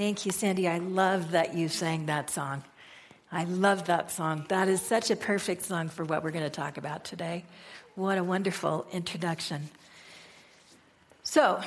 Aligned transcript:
Thank 0.00 0.24
you, 0.24 0.32
Sandy. 0.32 0.66
I 0.66 0.78
love 0.78 1.32
that 1.32 1.52
you 1.52 1.68
sang 1.68 2.06
that 2.06 2.30
song. 2.30 2.64
I 3.30 3.44
love 3.44 3.84
that 3.88 4.10
song. 4.10 4.46
That 4.48 4.66
is 4.66 4.80
such 4.80 5.10
a 5.10 5.14
perfect 5.14 5.62
song 5.62 5.90
for 5.90 6.06
what 6.06 6.24
we're 6.24 6.30
going 6.30 6.42
to 6.42 6.48
talk 6.48 6.78
about 6.78 7.04
today. 7.04 7.44
What 7.96 8.16
a 8.16 8.24
wonderful 8.24 8.86
introduction. 8.92 9.68
So, 11.22 11.60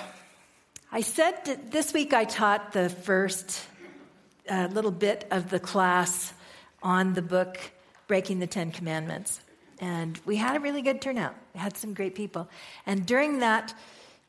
I 0.91 1.01
said 1.01 1.69
this 1.69 1.93
week 1.93 2.15
I 2.15 2.23
taught 2.23 2.73
the 2.73 2.89
first 2.89 3.67
uh, 4.49 4.67
little 4.71 4.89
bit 4.89 5.27
of 5.29 5.51
the 5.51 5.59
class 5.59 6.33
on 6.81 7.13
the 7.13 7.21
book 7.21 7.59
Breaking 8.07 8.39
the 8.39 8.47
Ten 8.47 8.71
Commandments. 8.71 9.41
And 9.79 10.19
we 10.25 10.37
had 10.37 10.55
a 10.55 10.59
really 10.59 10.81
good 10.81 11.03
turnout. 11.03 11.35
We 11.53 11.59
had 11.59 11.77
some 11.77 11.93
great 11.93 12.15
people. 12.15 12.49
And 12.87 13.05
during 13.05 13.41
that 13.41 13.75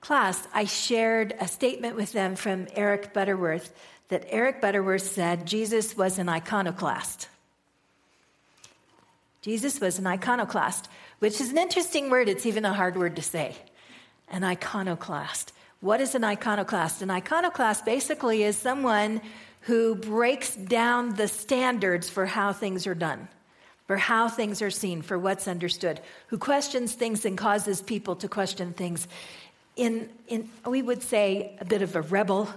class, 0.02 0.46
I 0.52 0.66
shared 0.66 1.34
a 1.40 1.48
statement 1.48 1.96
with 1.96 2.12
them 2.12 2.36
from 2.36 2.68
Eric 2.74 3.14
Butterworth 3.14 3.74
that 4.08 4.26
Eric 4.28 4.60
Butterworth 4.60 5.02
said 5.02 5.46
Jesus 5.46 5.96
was 5.96 6.18
an 6.18 6.28
iconoclast. 6.28 7.28
Jesus 9.42 9.80
was 9.80 9.98
an 9.98 10.06
iconoclast, 10.06 10.88
which 11.18 11.40
is 11.40 11.50
an 11.50 11.58
interesting 11.58 12.10
word. 12.10 12.28
It's 12.28 12.46
even 12.46 12.64
a 12.64 12.72
hard 12.72 12.96
word 12.96 13.16
to 13.16 13.22
say. 13.22 13.54
An 14.30 14.42
iconoclast. 14.42 15.52
What 15.80 16.00
is 16.00 16.14
an 16.14 16.24
iconoclast? 16.24 17.02
An 17.02 17.10
iconoclast 17.10 17.84
basically 17.84 18.42
is 18.42 18.56
someone 18.56 19.20
who 19.60 19.94
breaks 19.94 20.54
down 20.54 21.14
the 21.14 21.28
standards 21.28 22.08
for 22.08 22.24
how 22.24 22.52
things 22.52 22.86
are 22.86 22.94
done, 22.94 23.28
for 23.86 23.96
how 23.96 24.28
things 24.28 24.62
are 24.62 24.70
seen, 24.70 25.02
for 25.02 25.18
what's 25.18 25.46
understood, 25.48 26.00
who 26.28 26.38
questions 26.38 26.94
things 26.94 27.24
and 27.24 27.36
causes 27.36 27.82
people 27.82 28.16
to 28.16 28.28
question 28.28 28.72
things. 28.72 29.06
In, 29.76 30.08
in 30.28 30.48
we 30.66 30.80
would 30.80 31.02
say, 31.02 31.56
a 31.60 31.64
bit 31.64 31.82
of 31.82 31.96
a 31.96 32.02
rebel, 32.02 32.48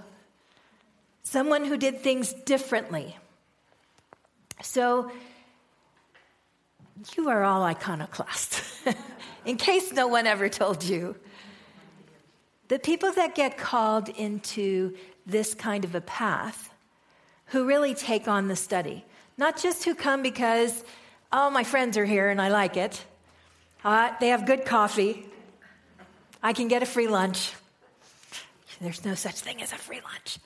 someone 1.22 1.64
who 1.64 1.76
did 1.76 2.00
things 2.00 2.32
differently. 2.32 3.16
So, 4.62 5.10
you 7.16 7.28
are 7.28 7.44
all 7.44 7.62
iconoclasts, 7.62 8.82
in 9.44 9.56
case 9.56 9.92
no 9.92 10.08
one 10.08 10.26
ever 10.26 10.48
told 10.48 10.82
you. 10.82 11.16
The 12.68 12.78
people 12.78 13.12
that 13.12 13.34
get 13.34 13.56
called 13.56 14.08
into 14.08 14.96
this 15.26 15.54
kind 15.54 15.84
of 15.84 15.94
a 15.94 16.00
path, 16.00 16.70
who 17.46 17.64
really 17.64 17.94
take 17.94 18.28
on 18.28 18.48
the 18.48 18.56
study, 18.56 19.04
not 19.36 19.56
just 19.56 19.84
who 19.84 19.94
come 19.94 20.22
because, 20.22 20.84
oh, 21.32 21.50
my 21.50 21.64
friends 21.64 21.96
are 21.96 22.04
here 22.04 22.28
and 22.28 22.40
I 22.40 22.48
like 22.48 22.76
it. 22.76 23.04
Uh, 23.84 24.10
they 24.20 24.28
have 24.28 24.44
good 24.44 24.64
coffee. 24.64 25.26
I 26.42 26.52
can 26.52 26.68
get 26.68 26.82
a 26.82 26.86
free 26.86 27.08
lunch. 27.08 27.52
There's 28.80 29.04
no 29.04 29.14
such 29.14 29.40
thing 29.40 29.60
as 29.62 29.72
a 29.72 29.76
free 29.76 30.00
lunch. 30.12 30.38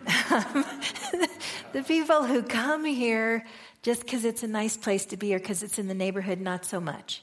the 1.72 1.82
people 1.86 2.24
who 2.24 2.42
come 2.42 2.84
here 2.84 3.44
just 3.82 4.02
because 4.02 4.24
it's 4.24 4.42
a 4.42 4.48
nice 4.48 4.76
place 4.76 5.06
to 5.06 5.16
be 5.16 5.34
or 5.34 5.38
because 5.38 5.62
it's 5.62 5.78
in 5.78 5.88
the 5.88 5.94
neighborhood, 5.94 6.40
not 6.40 6.64
so 6.64 6.80
much. 6.80 7.22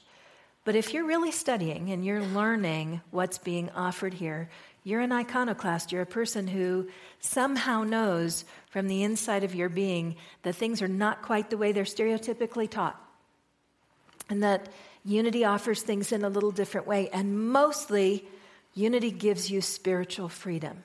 But 0.64 0.74
if 0.74 0.92
you're 0.92 1.06
really 1.06 1.30
studying 1.30 1.90
and 1.90 2.04
you're 2.04 2.22
learning 2.22 3.00
what's 3.10 3.38
being 3.38 3.70
offered 3.70 4.14
here, 4.14 4.48
you're 4.82 5.00
an 5.00 5.12
iconoclast. 5.12 5.92
You're 5.92 6.02
a 6.02 6.06
person 6.06 6.46
who 6.46 6.88
somehow 7.20 7.82
knows 7.84 8.44
from 8.70 8.88
the 8.88 9.02
inside 9.02 9.44
of 9.44 9.54
your 9.54 9.68
being 9.68 10.16
that 10.42 10.54
things 10.54 10.82
are 10.82 10.88
not 10.88 11.22
quite 11.22 11.50
the 11.50 11.56
way 11.56 11.72
they're 11.72 11.84
stereotypically 11.84 12.68
taught. 12.68 13.00
And 14.28 14.42
that 14.42 14.68
unity 15.04 15.44
offers 15.44 15.82
things 15.82 16.10
in 16.10 16.24
a 16.24 16.28
little 16.28 16.50
different 16.50 16.86
way. 16.86 17.08
And 17.10 17.48
mostly, 17.50 18.26
unity 18.74 19.10
gives 19.10 19.50
you 19.50 19.60
spiritual 19.60 20.28
freedom 20.28 20.82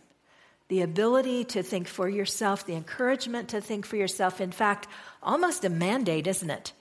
the 0.72 0.83
ability 0.83 1.44
to 1.44 1.61
think 1.61 1.86
for 1.86 2.08
yourself, 2.08 2.66
the 2.66 2.75
encouragement 2.75 3.50
to 3.50 3.59
think 3.59 3.86
for 3.86 3.97
yourself. 3.97 4.39
In 4.39 4.53
fact, 4.53 4.88
almost 5.22 5.66
a 5.66 5.69
mandate, 5.69 6.28
isn't 6.28 6.50
it? 6.50 6.72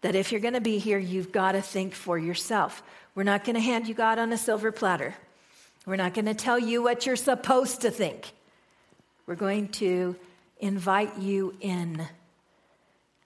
That 0.00 0.16
if 0.16 0.32
you're 0.32 0.40
going 0.40 0.54
to 0.54 0.60
be 0.60 0.78
here, 0.78 0.98
you've 0.98 1.30
got 1.30 1.52
to 1.52 1.62
think 1.62 1.94
for 1.94 2.18
yourself. 2.18 2.82
We're 3.14 3.22
not 3.22 3.44
going 3.44 3.54
to 3.54 3.60
hand 3.60 3.86
you 3.86 3.94
God 3.94 4.18
on 4.18 4.32
a 4.32 4.36
silver 4.36 4.72
platter. 4.72 5.14
We're 5.86 5.94
not 5.94 6.12
going 6.12 6.24
to 6.24 6.34
tell 6.34 6.58
you 6.58 6.82
what 6.82 7.06
you're 7.06 7.14
supposed 7.14 7.82
to 7.82 7.92
think. 7.92 8.32
We're 9.26 9.36
going 9.36 9.68
to 9.68 10.16
invite 10.58 11.16
you 11.18 11.54
in. 11.60 12.04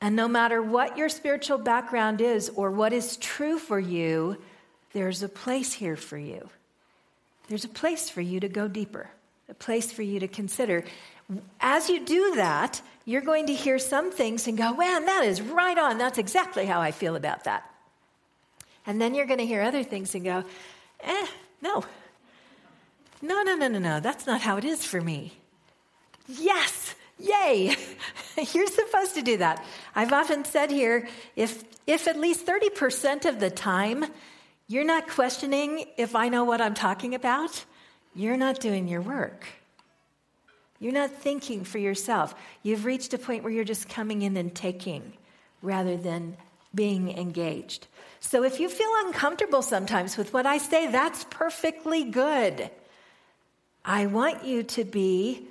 And 0.02 0.16
no 0.16 0.28
matter 0.28 0.60
what 0.60 0.98
your 0.98 1.08
spiritual 1.08 1.56
background 1.56 2.20
is 2.20 2.50
or 2.50 2.70
what 2.70 2.92
is 2.92 3.16
true 3.16 3.58
for 3.58 3.80
you, 3.80 4.36
there's 4.92 5.22
a 5.22 5.30
place 5.30 5.72
here 5.72 5.96
for 5.96 6.18
you. 6.18 6.50
There's 7.48 7.64
a 7.64 7.68
place 7.68 8.10
for 8.10 8.20
you 8.20 8.38
to 8.40 8.50
go 8.50 8.68
deeper 8.68 9.08
a 9.50 9.54
place 9.54 9.90
for 9.90 10.02
you 10.02 10.20
to 10.20 10.28
consider. 10.28 10.84
As 11.60 11.88
you 11.88 12.04
do 12.04 12.36
that, 12.36 12.80
you're 13.04 13.20
going 13.20 13.46
to 13.46 13.54
hear 13.54 13.78
some 13.78 14.12
things 14.12 14.46
and 14.46 14.56
go, 14.56 14.74
man, 14.74 15.06
that 15.06 15.24
is 15.24 15.42
right 15.42 15.76
on. 15.76 15.98
That's 15.98 16.18
exactly 16.18 16.66
how 16.66 16.80
I 16.80 16.92
feel 16.92 17.16
about 17.16 17.44
that. 17.44 17.68
And 18.86 19.00
then 19.00 19.14
you're 19.14 19.26
going 19.26 19.38
to 19.38 19.46
hear 19.46 19.62
other 19.62 19.82
things 19.82 20.14
and 20.14 20.24
go, 20.24 20.44
eh, 21.00 21.26
no. 21.60 21.84
No, 23.22 23.42
no, 23.42 23.54
no, 23.54 23.68
no, 23.68 23.78
no. 23.78 24.00
That's 24.00 24.26
not 24.26 24.40
how 24.40 24.56
it 24.56 24.64
is 24.64 24.84
for 24.84 25.00
me. 25.00 25.32
Yes, 26.26 26.94
yay. 27.18 27.76
you're 28.54 28.66
supposed 28.66 29.14
to 29.16 29.22
do 29.22 29.36
that. 29.38 29.64
I've 29.94 30.12
often 30.12 30.44
said 30.44 30.70
here 30.70 31.08
if, 31.36 31.64
if 31.86 32.06
at 32.06 32.18
least 32.18 32.46
30% 32.46 33.26
of 33.26 33.40
the 33.40 33.50
time 33.50 34.06
you're 34.68 34.84
not 34.84 35.08
questioning 35.08 35.86
if 35.96 36.14
I 36.14 36.28
know 36.28 36.44
what 36.44 36.60
I'm 36.60 36.74
talking 36.74 37.14
about, 37.14 37.64
you're 38.14 38.36
not 38.36 38.60
doing 38.60 38.88
your 38.88 39.00
work. 39.00 39.46
You're 40.78 40.92
not 40.92 41.12
thinking 41.12 41.64
for 41.64 41.78
yourself. 41.78 42.34
You've 42.62 42.84
reached 42.84 43.12
a 43.12 43.18
point 43.18 43.44
where 43.44 43.52
you're 43.52 43.64
just 43.64 43.88
coming 43.88 44.22
in 44.22 44.36
and 44.36 44.54
taking 44.54 45.12
rather 45.62 45.96
than 45.96 46.36
being 46.74 47.10
engaged. 47.16 47.86
So 48.20 48.44
if 48.44 48.60
you 48.60 48.68
feel 48.68 48.90
uncomfortable 49.04 49.62
sometimes 49.62 50.16
with 50.16 50.32
what 50.32 50.46
I 50.46 50.58
say, 50.58 50.90
that's 50.90 51.24
perfectly 51.24 52.04
good. 52.04 52.70
I 53.84 54.06
want 54.06 54.44
you 54.44 54.62
to 54.62 54.84
be 54.84 55.46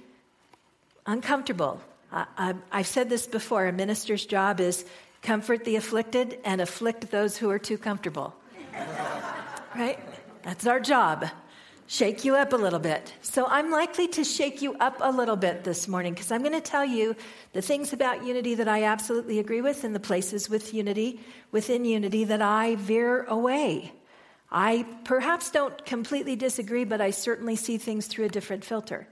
uncomfortable. 1.06 1.82
I, 2.12 2.56
have 2.72 2.88
said 2.88 3.10
this 3.10 3.28
before 3.28 3.68
a 3.68 3.72
minister's 3.72 4.26
job 4.26 4.60
is 4.60 4.84
comfort 5.22 5.64
the 5.64 5.76
afflicted 5.76 6.40
and 6.44 6.60
afflict 6.60 7.12
those 7.12 7.38
who 7.38 7.52
are 7.52 7.60
too 7.60 7.78
comfortable. 7.78 8.34
right? 9.76 10.00
That's 10.44 10.66
our 10.66 10.80
job 10.80 11.30
shake 11.90 12.24
you 12.24 12.36
up 12.36 12.54
a 12.54 12.56
little 12.56 12.78
bit. 12.78 13.12
So 13.24 13.48
I'm 13.48 13.72
likely 13.72 14.08
to 14.10 14.24
shake 14.24 14.62
you 14.62 14.76
up 14.76 14.98
a 15.02 15.12
little 15.12 15.36
bit 15.36 15.64
this 15.64 15.88
morning 15.88 16.14
because 16.14 16.32
I'm 16.32 16.44
going 16.44 16.54
to 16.54 16.62
tell 16.62 16.86
you 16.86 17.16
the 17.54 17.64
things 17.64 17.94
about 17.94 18.24
unity 18.24 18.54
that 18.56 18.68
I 18.68 18.84
absolutely 18.84 19.40
agree 19.40 19.62
with 19.62 19.84
and 19.84 19.96
the 19.96 20.00
places 20.00 20.52
with 20.52 20.72
unity, 20.72 21.20
within 21.52 21.86
unity 21.86 22.26
that 22.26 22.44
I 22.44 22.76
veer 22.76 23.24
away. 23.24 23.92
I 24.52 24.86
perhaps 25.04 25.50
don't 25.50 25.84
completely 25.84 26.36
disagree, 26.36 26.84
but 26.84 27.02
I 27.02 27.10
certainly 27.10 27.56
see 27.56 27.80
things 27.80 28.06
through 28.06 28.26
a 28.26 28.30
different 28.30 28.64
filter. 28.64 29.08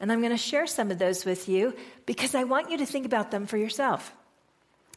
And 0.00 0.10
I'm 0.10 0.18
going 0.18 0.32
to 0.32 0.36
share 0.36 0.66
some 0.66 0.90
of 0.90 0.98
those 0.98 1.24
with 1.24 1.48
you 1.48 1.76
because 2.06 2.34
I 2.34 2.42
want 2.42 2.72
you 2.72 2.78
to 2.78 2.86
think 2.86 3.06
about 3.06 3.30
them 3.30 3.46
for 3.46 3.56
yourself. 3.56 4.12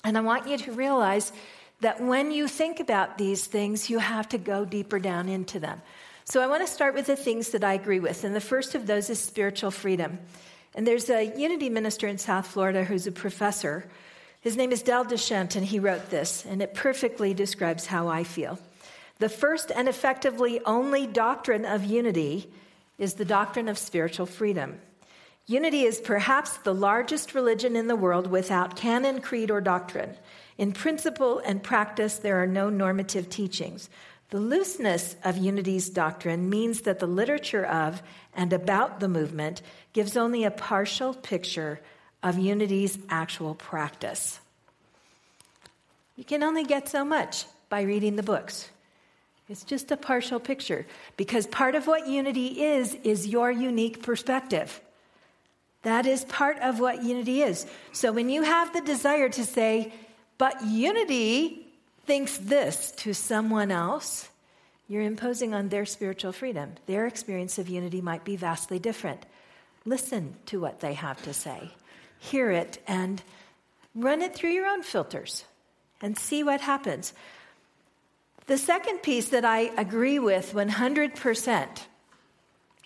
And 0.04 0.18
I 0.18 0.22
want 0.22 0.48
you 0.48 0.58
to 0.58 0.72
realize 0.72 1.32
that 1.82 2.02
when 2.02 2.32
you 2.32 2.48
think 2.48 2.80
about 2.80 3.20
these 3.20 3.46
things, 3.46 3.88
you 3.88 4.00
have 4.00 4.28
to 4.30 4.40
go 4.40 4.66
deeper 4.66 4.98
down 4.98 5.30
into 5.30 5.60
them. 5.60 5.80
So 6.30 6.42
I 6.42 6.48
want 6.48 6.68
to 6.68 6.72
start 6.72 6.94
with 6.94 7.06
the 7.06 7.16
things 7.16 7.52
that 7.52 7.64
I 7.64 7.74
agree 7.74 8.02
with. 8.02 8.26
And 8.26 8.36
the 8.36 8.42
first 8.42 8.76
of 8.76 8.86
those 8.86 9.10
is 9.10 9.18
spiritual 9.18 9.72
freedom. 9.72 10.20
And 10.76 10.86
there's 10.86 11.10
a 11.10 11.24
unity 11.24 11.70
minister 11.70 12.06
in 12.06 12.18
South 12.18 12.46
Florida 12.46 12.84
who's 12.84 13.08
a 13.08 13.14
professor. 13.14 13.86
His 14.42 14.58
name 14.58 14.74
is 14.74 14.82
Dell 14.82 15.06
deChant, 15.06 15.56
and 15.56 15.66
he 15.66 15.80
wrote 15.80 16.10
this, 16.10 16.46
and 16.46 16.62
it 16.62 16.74
perfectly 16.74 17.34
describes 17.34 17.86
how 17.86 18.10
I 18.10 18.26
feel. 18.26 18.60
The 19.20 19.30
first 19.30 19.72
and 19.74 19.88
effectively 19.88 20.60
only 20.66 21.08
doctrine 21.08 21.64
of 21.64 21.86
unity 21.86 22.52
is 22.98 23.14
the 23.14 23.24
doctrine 23.24 23.70
of 23.70 23.78
spiritual 23.78 24.26
freedom. 24.26 24.82
Unity 25.46 25.84
is 25.84 26.02
perhaps 26.02 26.58
the 26.58 26.76
largest 26.76 27.36
religion 27.36 27.78
in 27.78 27.88
the 27.88 27.96
world 27.96 28.28
without 28.28 28.76
canon, 28.76 29.22
creed, 29.22 29.50
or 29.50 29.62
doctrine. 29.62 30.18
In 30.58 30.74
principle 30.74 31.40
and 31.40 31.64
practice, 31.64 32.18
there 32.18 32.44
are 32.44 32.48
no 32.48 32.70
normative 32.70 33.30
teachings. 33.30 33.90
The 34.30 34.40
looseness 34.40 35.16
of 35.24 35.38
unity's 35.38 35.90
doctrine 35.90 36.50
means 36.50 36.82
that 36.82 37.00
the 37.00 37.08
literature 37.08 37.66
of 37.66 38.02
and 38.36 38.52
about 38.52 39.00
the 39.00 39.08
movement 39.08 39.62
gives 39.94 40.18
only 40.18 40.44
a 40.44 40.52
partial 40.52 41.14
picture 41.14 41.80
of 42.22 42.38
unity's 42.38 42.98
actual 43.10 43.56
practice. 43.56 44.40
You 46.18 46.26
can 46.26 46.44
only 46.44 46.66
get 46.66 46.90
so 46.90 47.06
much 47.06 47.46
by 47.70 47.82
reading 47.82 48.16
the 48.16 48.24
books. 48.24 48.70
It's 49.50 49.64
just 49.64 49.92
a 49.92 49.98
partial 49.98 50.42
picture 50.42 50.86
because 51.16 51.48
part 51.48 51.76
of 51.76 51.88
what 51.88 52.08
unity 52.08 52.62
is, 52.62 52.96
is 53.04 53.28
your 53.28 53.50
unique 53.50 54.04
perspective. 54.04 54.82
That 55.84 56.06
is 56.06 56.26
part 56.26 56.58
of 56.60 56.82
what 56.82 57.04
unity 57.04 57.44
is. 57.44 57.66
So 57.94 58.12
when 58.12 58.30
you 58.30 58.42
have 58.42 58.74
the 58.74 58.82
desire 58.82 59.30
to 59.30 59.46
say, 59.46 59.94
but 60.38 60.66
unity 60.66 61.67
thinks 62.08 62.38
this 62.38 62.92
to 62.94 63.14
someone 63.14 63.70
else, 63.70 64.30
you're 64.88 65.04
imposing 65.04 65.54
on 65.54 65.68
their 65.68 65.86
spiritual 65.86 66.32
freedom. 66.32 66.72
Their 66.86 67.06
experience 67.06 67.60
of 67.60 67.68
unity 67.68 68.02
might 68.02 68.24
be 68.24 68.38
vastly 68.38 68.80
different. 68.80 69.26
Listen 69.86 70.36
to 70.48 70.60
what 70.60 70.80
they 70.80 70.94
have 70.94 71.22
to 71.24 71.34
say, 71.34 71.72
hear 72.18 72.50
it, 72.50 72.82
and 72.88 73.22
run 73.94 74.22
it 74.22 74.34
through 74.34 74.52
your 74.52 74.66
own 74.66 74.84
filters 74.84 75.44
and 76.02 76.18
see 76.18 76.44
what 76.44 76.62
happens. 76.62 77.14
The 78.46 78.58
second 78.58 79.00
piece 79.00 79.30
that 79.30 79.44
I 79.44 79.72
agree 79.78 80.20
with 80.20 80.54
100% 80.54 81.68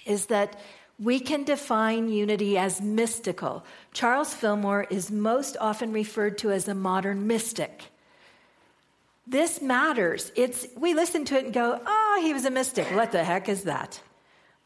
is 0.07 0.25
that 0.27 0.59
we 0.97 1.19
can 1.19 1.43
define 1.43 2.09
unity 2.09 2.57
as 2.57 2.81
mystical. 2.81 3.63
Charles 3.93 4.33
Fillmore 4.33 4.87
is 4.89 5.11
most 5.11 5.57
often 5.59 5.93
referred 5.93 6.39
to 6.39 6.51
as 6.51 6.67
a 6.67 6.73
modern 6.73 7.27
mystic. 7.27 7.90
This 9.27 9.61
matters. 9.61 10.31
It's, 10.35 10.67
we 10.75 10.93
listen 10.93 11.25
to 11.25 11.37
it 11.37 11.45
and 11.45 11.53
go, 11.53 11.79
oh, 11.85 12.21
he 12.23 12.33
was 12.33 12.45
a 12.45 12.51
mystic. 12.51 12.87
What 12.87 13.11
the 13.11 13.23
heck 13.23 13.49
is 13.49 13.63
that? 13.63 14.01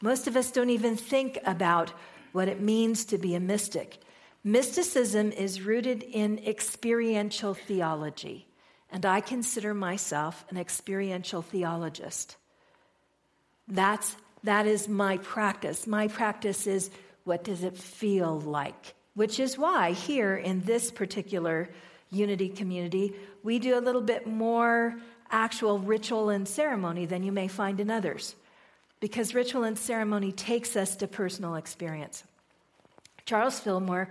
Most 0.02 0.26
of 0.26 0.36
us 0.36 0.50
don't 0.50 0.70
even 0.70 0.96
think 0.96 1.38
about 1.44 1.92
what 2.32 2.48
it 2.48 2.60
means 2.60 3.04
to 3.06 3.18
be 3.18 3.34
a 3.34 3.40
mystic. 3.40 3.98
Mysticism 4.44 5.32
is 5.32 5.62
rooted 5.62 6.02
in 6.02 6.38
experiential 6.46 7.54
theology, 7.54 8.46
and 8.90 9.04
I 9.04 9.20
consider 9.20 9.74
myself 9.74 10.44
an 10.50 10.56
experiential 10.56 11.42
theologist. 11.42 12.36
That's, 13.66 14.16
that 14.44 14.66
is 14.66 14.88
my 14.88 15.18
practice. 15.18 15.86
My 15.86 16.08
practice 16.08 16.66
is 16.66 16.90
what 17.24 17.42
does 17.42 17.64
it 17.64 17.76
feel 17.76 18.40
like? 18.40 18.94
Which 19.14 19.40
is 19.40 19.58
why 19.58 19.92
here 19.92 20.36
in 20.36 20.60
this 20.60 20.90
particular 20.90 21.70
unity 22.10 22.48
community, 22.48 23.14
we 23.42 23.58
do 23.58 23.78
a 23.78 23.80
little 23.80 24.00
bit 24.00 24.26
more 24.26 24.96
actual 25.30 25.78
ritual 25.78 26.30
and 26.30 26.46
ceremony 26.46 27.06
than 27.06 27.22
you 27.22 27.32
may 27.32 27.48
find 27.48 27.80
in 27.80 27.90
others. 27.90 28.34
Because 29.00 29.34
ritual 29.34 29.64
and 29.64 29.78
ceremony 29.78 30.32
takes 30.32 30.76
us 30.76 30.96
to 30.96 31.06
personal 31.06 31.56
experience. 31.56 32.24
Charles 33.24 33.58
Fillmore 33.58 34.08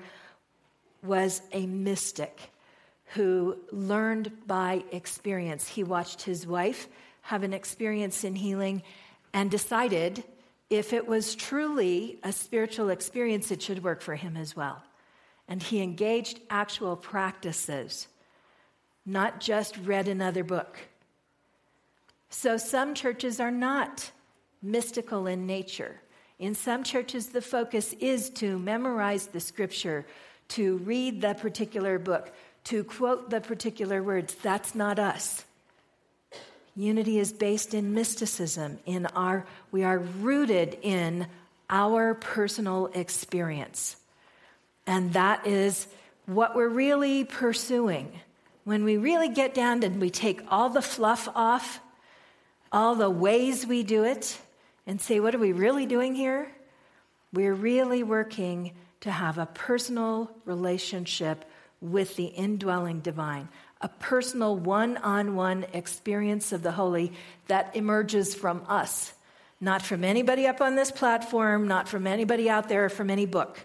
was 1.01 1.41
a 1.51 1.65
mystic 1.65 2.39
who 3.13 3.57
learned 3.71 4.31
by 4.45 4.83
experience. 4.91 5.67
He 5.67 5.83
watched 5.83 6.23
his 6.23 6.45
wife 6.45 6.87
have 7.21 7.43
an 7.43 7.53
experience 7.53 8.23
in 8.23 8.35
healing 8.35 8.83
and 9.33 9.49
decided 9.49 10.23
if 10.69 10.93
it 10.93 11.07
was 11.07 11.35
truly 11.35 12.19
a 12.23 12.31
spiritual 12.31 12.89
experience, 12.89 13.51
it 13.51 13.61
should 13.61 13.83
work 13.83 14.01
for 14.01 14.15
him 14.15 14.35
as 14.35 14.55
well. 14.55 14.83
And 15.47 15.61
he 15.61 15.81
engaged 15.81 16.39
actual 16.49 16.95
practices, 16.95 18.07
not 19.05 19.39
just 19.39 19.77
read 19.77 20.07
another 20.07 20.43
book. 20.43 20.79
So 22.29 22.57
some 22.57 22.95
churches 22.95 23.39
are 23.39 23.51
not 23.51 24.11
mystical 24.61 25.27
in 25.27 25.45
nature. 25.45 26.01
In 26.39 26.55
some 26.55 26.83
churches, 26.83 27.27
the 27.27 27.41
focus 27.41 27.93
is 27.93 28.29
to 28.31 28.59
memorize 28.59 29.27
the 29.27 29.39
scripture, 29.39 30.05
to 30.49 30.77
read 30.79 31.21
the 31.21 31.33
particular 31.35 31.97
book, 31.99 32.33
to 32.65 32.83
quote 32.83 33.29
the 33.29 33.39
particular 33.39 34.03
words. 34.03 34.35
That's 34.35 34.75
not 34.75 34.99
us. 34.99 35.45
Unity 36.75 37.19
is 37.19 37.31
based 37.31 37.73
in 37.73 37.93
mysticism, 37.93 38.79
in 38.85 39.05
our 39.07 39.45
we 39.71 39.83
are 39.83 39.99
rooted 39.99 40.77
in 40.81 41.27
our 41.69 42.15
personal 42.15 42.87
experience. 42.93 43.95
And 44.87 45.13
that 45.13 45.47
is 45.47 45.87
what 46.25 46.55
we're 46.55 46.69
really 46.69 47.23
pursuing. 47.23 48.19
When 48.63 48.83
we 48.83 48.97
really 48.97 49.29
get 49.29 49.53
down 49.53 49.83
and 49.83 50.01
we 50.01 50.09
take 50.09 50.41
all 50.49 50.69
the 50.69 50.81
fluff 50.81 51.27
off, 51.35 51.79
all 52.71 52.95
the 52.95 53.09
ways 53.09 53.65
we 53.65 53.83
do 53.83 54.03
it, 54.03 54.39
and 54.87 54.99
say, 54.99 55.19
what 55.19 55.33
are 55.33 55.39
we 55.39 55.51
really 55.51 55.85
doing 55.85 56.15
here? 56.15 56.51
We're 57.33 57.53
really 57.53 58.03
working 58.03 58.73
to 59.01 59.11
have 59.11 59.37
a 59.37 59.45
personal 59.45 60.31
relationship 60.45 61.45
with 61.81 62.15
the 62.15 62.25
indwelling 62.25 63.01
divine, 63.01 63.49
a 63.81 63.87
personal 63.87 64.55
one 64.55 64.97
on 64.97 65.35
one 65.35 65.65
experience 65.73 66.51
of 66.51 66.63
the 66.63 66.71
holy 66.71 67.11
that 67.47 67.75
emerges 67.75 68.33
from 68.33 68.63
us, 68.67 69.13
not 69.61 69.81
from 69.81 70.03
anybody 70.03 70.47
up 70.47 70.61
on 70.61 70.75
this 70.75 70.91
platform, 70.91 71.67
not 71.67 71.87
from 71.87 72.07
anybody 72.07 72.49
out 72.49 72.69
there, 72.69 72.89
from 72.89 73.09
any 73.09 73.25
book, 73.25 73.59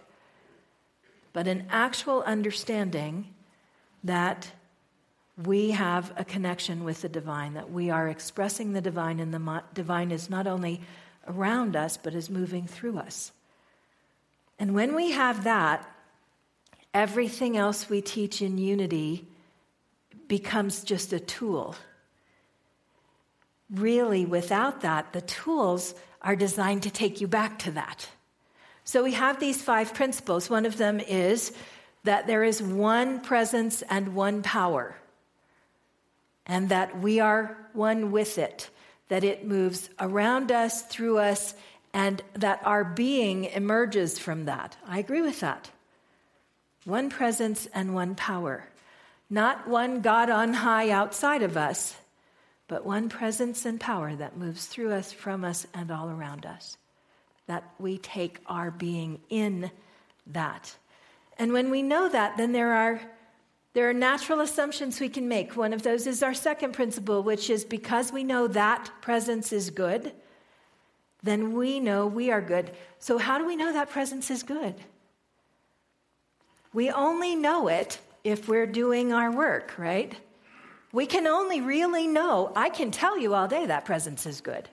but 1.33 1.47
an 1.47 1.67
actual 1.71 2.23
understanding 2.23 3.33
that 4.05 4.51
we 5.45 5.71
have 5.71 6.13
a 6.17 6.25
connection 6.25 6.85
with 6.85 7.03
the 7.03 7.09
divine, 7.09 7.55
that 7.55 7.71
we 7.71 7.91
are 7.91 8.09
expressing 8.09 8.73
the 8.73 8.81
divine, 8.81 9.21
and 9.21 9.33
the 9.33 9.63
divine 9.73 10.11
is 10.11 10.29
not 10.29 10.47
only 10.47 10.81
around 11.27 11.77
us, 11.77 11.97
but 11.97 12.15
is 12.15 12.29
moving 12.29 12.67
through 12.67 12.99
us. 12.99 13.33
And 14.59 14.75
when 14.75 14.95
we 14.95 15.13
have 15.13 15.45
that, 15.45 15.89
everything 16.93 17.57
else 17.57 17.89
we 17.89 18.03
teach 18.03 18.43
in 18.43 18.59
unity 18.59 19.27
becomes 20.29 20.85
just 20.85 21.13
a 21.13 21.21
tool. 21.21 21.75
Really, 23.71 24.27
without 24.27 24.81
that, 24.83 25.13
the 25.13 25.21
tools 25.23 25.95
are 26.23 26.37
designed 26.37 26.83
to 26.83 26.91
take 26.91 27.21
you 27.21 27.29
back 27.29 27.59
to 27.61 27.71
that. 27.71 28.09
So 28.91 29.05
we 29.05 29.13
have 29.13 29.39
these 29.39 29.63
five 29.63 29.95
principles. 29.95 30.51
One 30.51 30.67
of 30.67 30.77
them 30.77 30.99
is 30.99 31.53
that 32.03 32.27
there 32.27 32.43
is 32.43 32.61
one 32.61 33.21
presence 33.21 33.83
and 33.83 34.17
one 34.17 34.43
power, 34.43 34.97
and 36.45 36.71
that 36.71 36.99
we 36.99 37.21
are 37.21 37.57
one 37.73 38.11
with 38.11 38.37
it, 38.37 38.69
that 39.07 39.23
it 39.23 39.47
moves 39.47 39.91
around 40.01 40.51
us, 40.51 40.83
through 40.83 41.19
us, 41.19 41.55
and 41.95 42.21
that 42.35 42.63
our 42.65 42.83
being 42.83 43.45
emerges 43.45 44.19
from 44.19 44.47
that. 44.47 44.77
I 44.85 44.99
agree 44.99 45.23
with 45.23 45.39
that. 45.39 45.71
One 46.85 47.11
presence 47.11 47.69
and 47.73 47.95
one 47.95 48.17
power. 48.17 48.67
Not 49.31 49.69
one 49.69 50.01
God 50.01 50.31
on 50.31 50.53
high 50.53 50.91
outside 50.91 51.45
of 51.45 51.57
us, 51.57 51.95
but 52.67 52.85
one 52.85 53.09
presence 53.09 53.65
and 53.65 53.79
power 53.79 54.17
that 54.17 54.37
moves 54.37 54.67
through 54.67 54.91
us, 54.91 55.13
from 55.13 55.45
us, 55.45 55.65
and 55.73 55.93
all 55.93 56.11
around 56.11 56.45
us. 56.45 56.77
That 57.51 57.65
we 57.81 57.99
take 57.99 58.39
our 58.47 58.71
being 58.71 59.19
in 59.29 59.73
that. 60.29 60.73
And 61.37 61.53
when 61.53 61.69
we 61.69 61.83
know 61.83 62.09
that, 62.09 62.37
then 62.37 62.53
there 62.53 62.73
are, 62.73 63.01
there 63.73 63.91
are 63.91 63.93
natural 63.93 64.39
assumptions 64.39 65.01
we 65.01 65.09
can 65.09 65.27
make. 65.27 65.57
One 65.57 65.73
of 65.73 65.83
those 65.83 66.07
is 66.07 66.23
our 66.23 66.33
second 66.33 66.75
principle, 66.75 67.25
which 67.25 67.51
is 67.51 67.65
because 67.65 68.13
we 68.13 68.23
know 68.23 68.47
that 68.47 68.93
presence 69.01 69.53
is 69.53 69.69
good, 69.71 70.13
then 71.25 71.53
we 71.53 71.81
know 71.81 72.07
we 72.07 72.31
are 72.31 72.41
good. 72.41 72.71
So, 73.01 73.19
how 73.19 73.37
do 73.37 73.45
we 73.45 73.57
know 73.57 73.73
that 73.73 73.91
presence 73.91 74.31
is 74.31 74.45
good? 74.45 74.77
We 76.73 76.89
only 76.89 77.35
know 77.35 77.67
it 77.67 77.99
if 78.23 78.47
we're 78.47 78.69
doing 78.69 79.13
our 79.13 79.33
work, 79.33 79.75
right? 79.77 80.15
We 80.93 81.05
can 81.05 81.27
only 81.27 81.61
really 81.61 82.07
know, 82.07 82.53
I 82.55 82.69
can 82.69 82.93
tell 82.93 83.19
you 83.19 83.35
all 83.35 83.49
day 83.49 83.67
that 83.67 83.87
presence 83.87 84.25
is 84.25 84.41
good. 84.41 84.69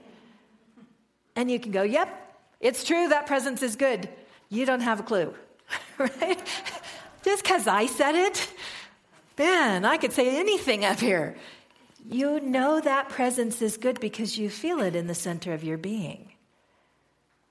And 1.36 1.50
you 1.50 1.60
can 1.60 1.72
go, 1.72 1.82
yep, 1.82 2.27
it's 2.60 2.84
true, 2.84 3.10
that 3.10 3.28
presence 3.28 3.62
is 3.64 3.76
good. 3.76 4.10
You 4.50 4.66
don't 4.66 4.82
have 4.82 5.00
a 5.00 5.04
clue, 5.04 5.34
right? 5.98 6.40
Just 7.24 7.44
because 7.44 7.68
I 7.68 7.86
said 7.86 8.16
it, 8.16 8.52
man, 9.38 9.86
I 9.86 9.98
could 9.98 10.14
say 10.14 10.40
anything 10.40 10.86
up 10.86 11.00
here. 11.00 11.36
You 12.10 12.40
know 12.40 12.80
that 12.80 13.10
presence 13.10 13.62
is 13.62 13.78
good 13.78 14.00
because 14.00 14.38
you 14.38 14.50
feel 14.50 14.82
it 14.82 14.96
in 14.96 15.08
the 15.08 15.16
center 15.16 15.54
of 15.54 15.64
your 15.64 15.78
being 15.78 16.32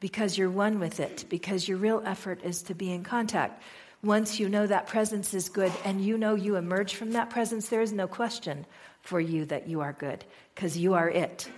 because 0.01 0.37
you're 0.37 0.51
one 0.51 0.79
with 0.79 1.01
it, 1.01 1.25
because 1.29 1.67
your 1.67 1.79
real 1.79 2.03
effort 2.05 2.41
is 2.45 2.63
to 2.63 2.75
be 2.75 2.93
in 2.93 3.03
contact. 3.03 3.63
Once 4.03 4.39
you 4.39 4.49
know 4.49 4.67
that 4.67 4.87
presence 4.87 5.33
is 5.35 5.49
good 5.49 5.73
and 5.85 6.05
you 6.05 6.19
know 6.19 6.35
you 6.35 6.57
emerge 6.57 6.95
from 6.95 7.13
that 7.13 7.31
presence, 7.31 7.69
there 7.69 7.81
is 7.81 7.93
no 7.93 8.07
question 8.07 8.67
for 9.01 9.21
you 9.21 9.45
that 9.47 9.67
you 9.67 9.81
are 9.81 9.93
good 9.95 10.25
because 10.55 10.77
you 10.77 10.95
are 10.95 11.09
it. 11.09 11.49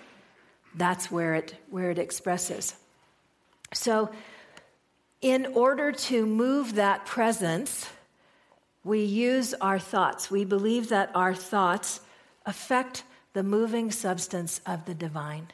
That's 0.74 1.10
where 1.10 1.34
it, 1.34 1.56
where 1.70 1.90
it 1.90 1.98
expresses. 1.98 2.74
So, 3.72 4.10
in 5.20 5.46
order 5.46 5.92
to 5.92 6.24
move 6.24 6.76
that 6.76 7.04
presence, 7.04 7.88
we 8.84 9.00
use 9.00 9.52
our 9.54 9.78
thoughts. 9.78 10.30
We 10.30 10.44
believe 10.44 10.88
that 10.90 11.10
our 11.14 11.34
thoughts 11.34 12.00
affect 12.46 13.04
the 13.32 13.42
moving 13.42 13.90
substance 13.90 14.60
of 14.64 14.86
the 14.86 14.94
divine. 14.94 15.48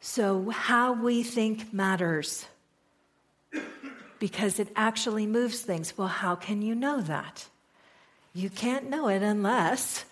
So, 0.00 0.50
how 0.50 0.92
we 0.92 1.22
think 1.22 1.72
matters 1.72 2.46
because 4.22 4.60
it 4.60 4.68
actually 4.76 5.26
moves 5.26 5.62
things. 5.62 5.98
Well, 5.98 6.06
how 6.06 6.36
can 6.36 6.62
you 6.62 6.76
know 6.76 7.00
that? 7.00 7.48
You 8.32 8.50
can't 8.50 8.88
know 8.88 9.08
it 9.08 9.20
unless 9.20 10.04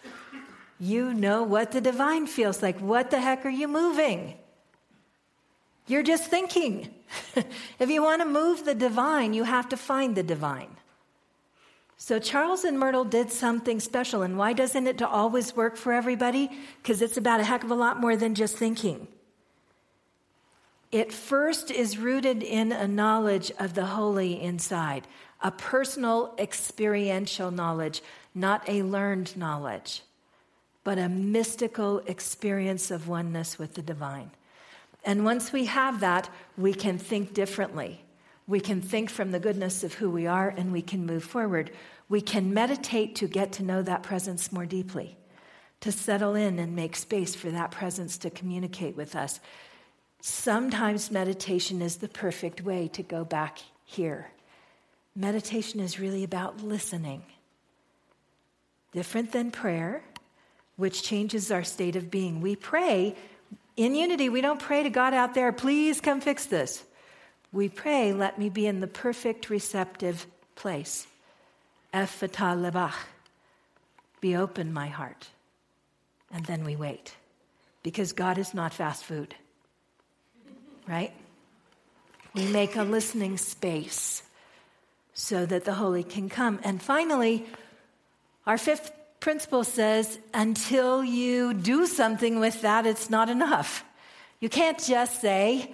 you 0.80 1.14
know 1.14 1.44
what 1.44 1.70
the 1.70 1.80
divine 1.80 2.26
feels 2.26 2.60
like. 2.60 2.80
What 2.80 3.12
the 3.12 3.20
heck 3.20 3.46
are 3.46 3.50
you 3.50 3.68
moving? 3.68 4.34
You're 5.86 6.02
just 6.02 6.24
thinking. 6.24 6.94
if 7.78 7.90
you 7.90 8.02
want 8.02 8.22
to 8.22 8.28
move 8.28 8.64
the 8.64 8.74
divine, 8.74 9.34
you 9.34 9.44
have 9.44 9.68
to 9.70 9.76
find 9.76 10.16
the 10.16 10.22
divine. 10.22 10.76
So 11.96 12.18
Charles 12.18 12.64
and 12.64 12.78
Myrtle 12.78 13.04
did 13.04 13.30
something 13.30 13.78
special. 13.78 14.22
And 14.22 14.38
why 14.38 14.54
doesn't 14.54 14.86
it 14.86 15.02
always 15.02 15.54
work 15.54 15.76
for 15.76 15.92
everybody? 15.92 16.50
Because 16.82 17.02
it's 17.02 17.18
about 17.18 17.40
a 17.40 17.44
heck 17.44 17.62
of 17.62 17.70
a 17.70 17.74
lot 17.74 18.00
more 18.00 18.16
than 18.16 18.34
just 18.34 18.56
thinking. 18.56 19.06
it 20.90 21.12
first 21.12 21.70
is 21.70 21.98
rooted 21.98 22.42
in 22.42 22.72
a 22.72 22.88
knowledge 22.88 23.52
of 23.58 23.74
the 23.74 23.86
holy 23.86 24.40
inside, 24.40 25.06
a 25.42 25.50
personal 25.50 26.34
experiential 26.38 27.50
knowledge, 27.50 28.02
not 28.34 28.68
a 28.68 28.82
learned 28.82 29.36
knowledge, 29.36 30.02
but 30.82 30.98
a 30.98 31.08
mystical 31.08 31.98
experience 32.06 32.90
of 32.90 33.08
oneness 33.08 33.58
with 33.58 33.74
the 33.74 33.82
divine. 33.82 34.30
And 35.04 35.24
once 35.24 35.52
we 35.52 35.64
have 35.66 36.00
that, 36.00 36.28
we 36.56 36.74
can 36.74 36.98
think 36.98 37.32
differently. 37.34 38.04
We 38.46 38.60
can 38.60 38.80
think 38.80 39.10
from 39.10 39.30
the 39.30 39.40
goodness 39.40 39.84
of 39.84 39.94
who 39.94 40.10
we 40.10 40.26
are 40.26 40.48
and 40.48 40.72
we 40.72 40.82
can 40.82 41.06
move 41.06 41.24
forward. 41.24 41.70
We 42.08 42.20
can 42.20 42.52
meditate 42.52 43.14
to 43.16 43.28
get 43.28 43.52
to 43.52 43.62
know 43.62 43.82
that 43.82 44.02
presence 44.02 44.50
more 44.50 44.66
deeply, 44.66 45.16
to 45.80 45.92
settle 45.92 46.34
in 46.34 46.58
and 46.58 46.74
make 46.74 46.96
space 46.96 47.34
for 47.34 47.50
that 47.50 47.70
presence 47.70 48.18
to 48.18 48.30
communicate 48.30 48.96
with 48.96 49.14
us. 49.14 49.40
Sometimes 50.20 51.10
meditation 51.10 51.80
is 51.80 51.96
the 51.96 52.08
perfect 52.08 52.62
way 52.62 52.88
to 52.88 53.02
go 53.02 53.24
back 53.24 53.60
here. 53.84 54.32
Meditation 55.16 55.80
is 55.80 55.98
really 55.98 56.24
about 56.24 56.62
listening. 56.62 57.22
Different 58.92 59.32
than 59.32 59.50
prayer, 59.50 60.02
which 60.76 61.02
changes 61.02 61.50
our 61.50 61.62
state 61.62 61.96
of 61.96 62.10
being. 62.10 62.40
We 62.40 62.56
pray 62.56 63.16
in 63.84 63.94
unity, 63.94 64.28
we 64.28 64.40
don't 64.40 64.60
pray 64.60 64.82
to 64.82 64.90
God 64.90 65.14
out 65.14 65.34
there, 65.34 65.52
please 65.52 66.00
come 66.00 66.20
fix 66.20 66.46
this. 66.46 66.82
We 67.52 67.68
pray, 67.68 68.12
let 68.12 68.38
me 68.38 68.48
be 68.48 68.66
in 68.66 68.80
the 68.80 68.86
perfect 68.86 69.50
receptive 69.50 70.26
place. 70.54 71.06
Ephata 71.92 72.54
lebach. 72.56 72.94
Be 74.20 74.36
open, 74.36 74.72
my 74.72 74.88
heart. 74.88 75.28
And 76.32 76.44
then 76.44 76.64
we 76.64 76.76
wait. 76.76 77.14
Because 77.82 78.12
God 78.12 78.38
is 78.38 78.54
not 78.54 78.74
fast 78.74 79.04
food. 79.04 79.34
Right? 80.86 81.12
We 82.34 82.46
make 82.46 82.76
a 82.76 82.82
listening 82.82 83.38
space 83.38 84.22
so 85.14 85.46
that 85.46 85.64
the 85.64 85.74
Holy 85.74 86.04
can 86.04 86.28
come. 86.28 86.60
And 86.62 86.80
finally, 86.80 87.46
our 88.46 88.58
fifth 88.58 88.92
principle 89.20 89.64
says 89.64 90.18
until 90.34 91.04
you 91.04 91.54
do 91.54 91.86
something 91.86 92.40
with 92.40 92.62
that, 92.62 92.86
it's 92.86 93.10
not 93.10 93.28
enough. 93.28 93.84
You 94.40 94.48
can't 94.48 94.78
just 94.78 95.20
say, 95.20 95.72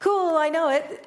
Cool, 0.00 0.36
I 0.36 0.48
know 0.48 0.70
it. 0.70 1.06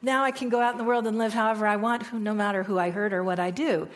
Now 0.00 0.24
I 0.24 0.30
can 0.30 0.48
go 0.48 0.60
out 0.60 0.72
in 0.72 0.78
the 0.78 0.84
world 0.84 1.06
and 1.06 1.18
live 1.18 1.32
however 1.32 1.66
I 1.66 1.76
want, 1.76 2.12
no 2.12 2.32
matter 2.32 2.62
who 2.62 2.78
I 2.78 2.90
hurt 2.90 3.12
or 3.12 3.22
what 3.22 3.38
I 3.38 3.50
do. 3.50 3.88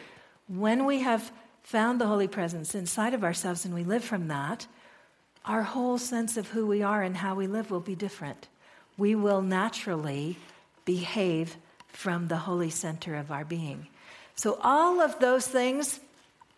When 0.48 0.86
we 0.86 1.00
have 1.00 1.32
found 1.62 2.00
the 2.00 2.06
Holy 2.06 2.28
Presence 2.28 2.74
inside 2.74 3.14
of 3.14 3.24
ourselves 3.24 3.64
and 3.64 3.74
we 3.74 3.82
live 3.82 4.04
from 4.04 4.28
that, 4.28 4.66
our 5.44 5.62
whole 5.62 5.98
sense 5.98 6.36
of 6.36 6.48
who 6.48 6.66
we 6.66 6.82
are 6.82 7.02
and 7.02 7.16
how 7.16 7.34
we 7.34 7.46
live 7.46 7.70
will 7.70 7.80
be 7.80 7.94
different. 7.94 8.48
We 8.96 9.14
will 9.14 9.42
naturally 9.42 10.36
behave 10.84 11.56
from 11.88 12.28
the 12.28 12.36
holy 12.36 12.70
center 12.70 13.14
of 13.14 13.30
our 13.30 13.44
being. 13.44 13.86
So, 14.34 14.58
all 14.62 15.00
of 15.00 15.18
those 15.18 15.46
things, 15.46 16.00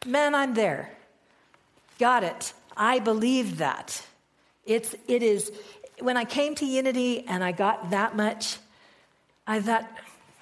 man, 0.07 0.35
I'm 0.35 0.55
there. 0.55 0.90
Got 1.99 2.25
it. 2.25 2.52
I 2.76 2.99
believe 2.99 3.59
that. 3.59 4.05
It's, 4.64 4.95
it 5.07 5.23
is, 5.23 5.50
when 6.00 6.17
I 6.17 6.25
came 6.25 6.55
to 6.57 6.67
Unity 6.67 7.26
and 7.26 7.43
I 7.43 7.52
got 7.52 7.90
that 7.90 8.17
much, 8.17 8.59
I 9.47 9.61
thought, 9.61 9.88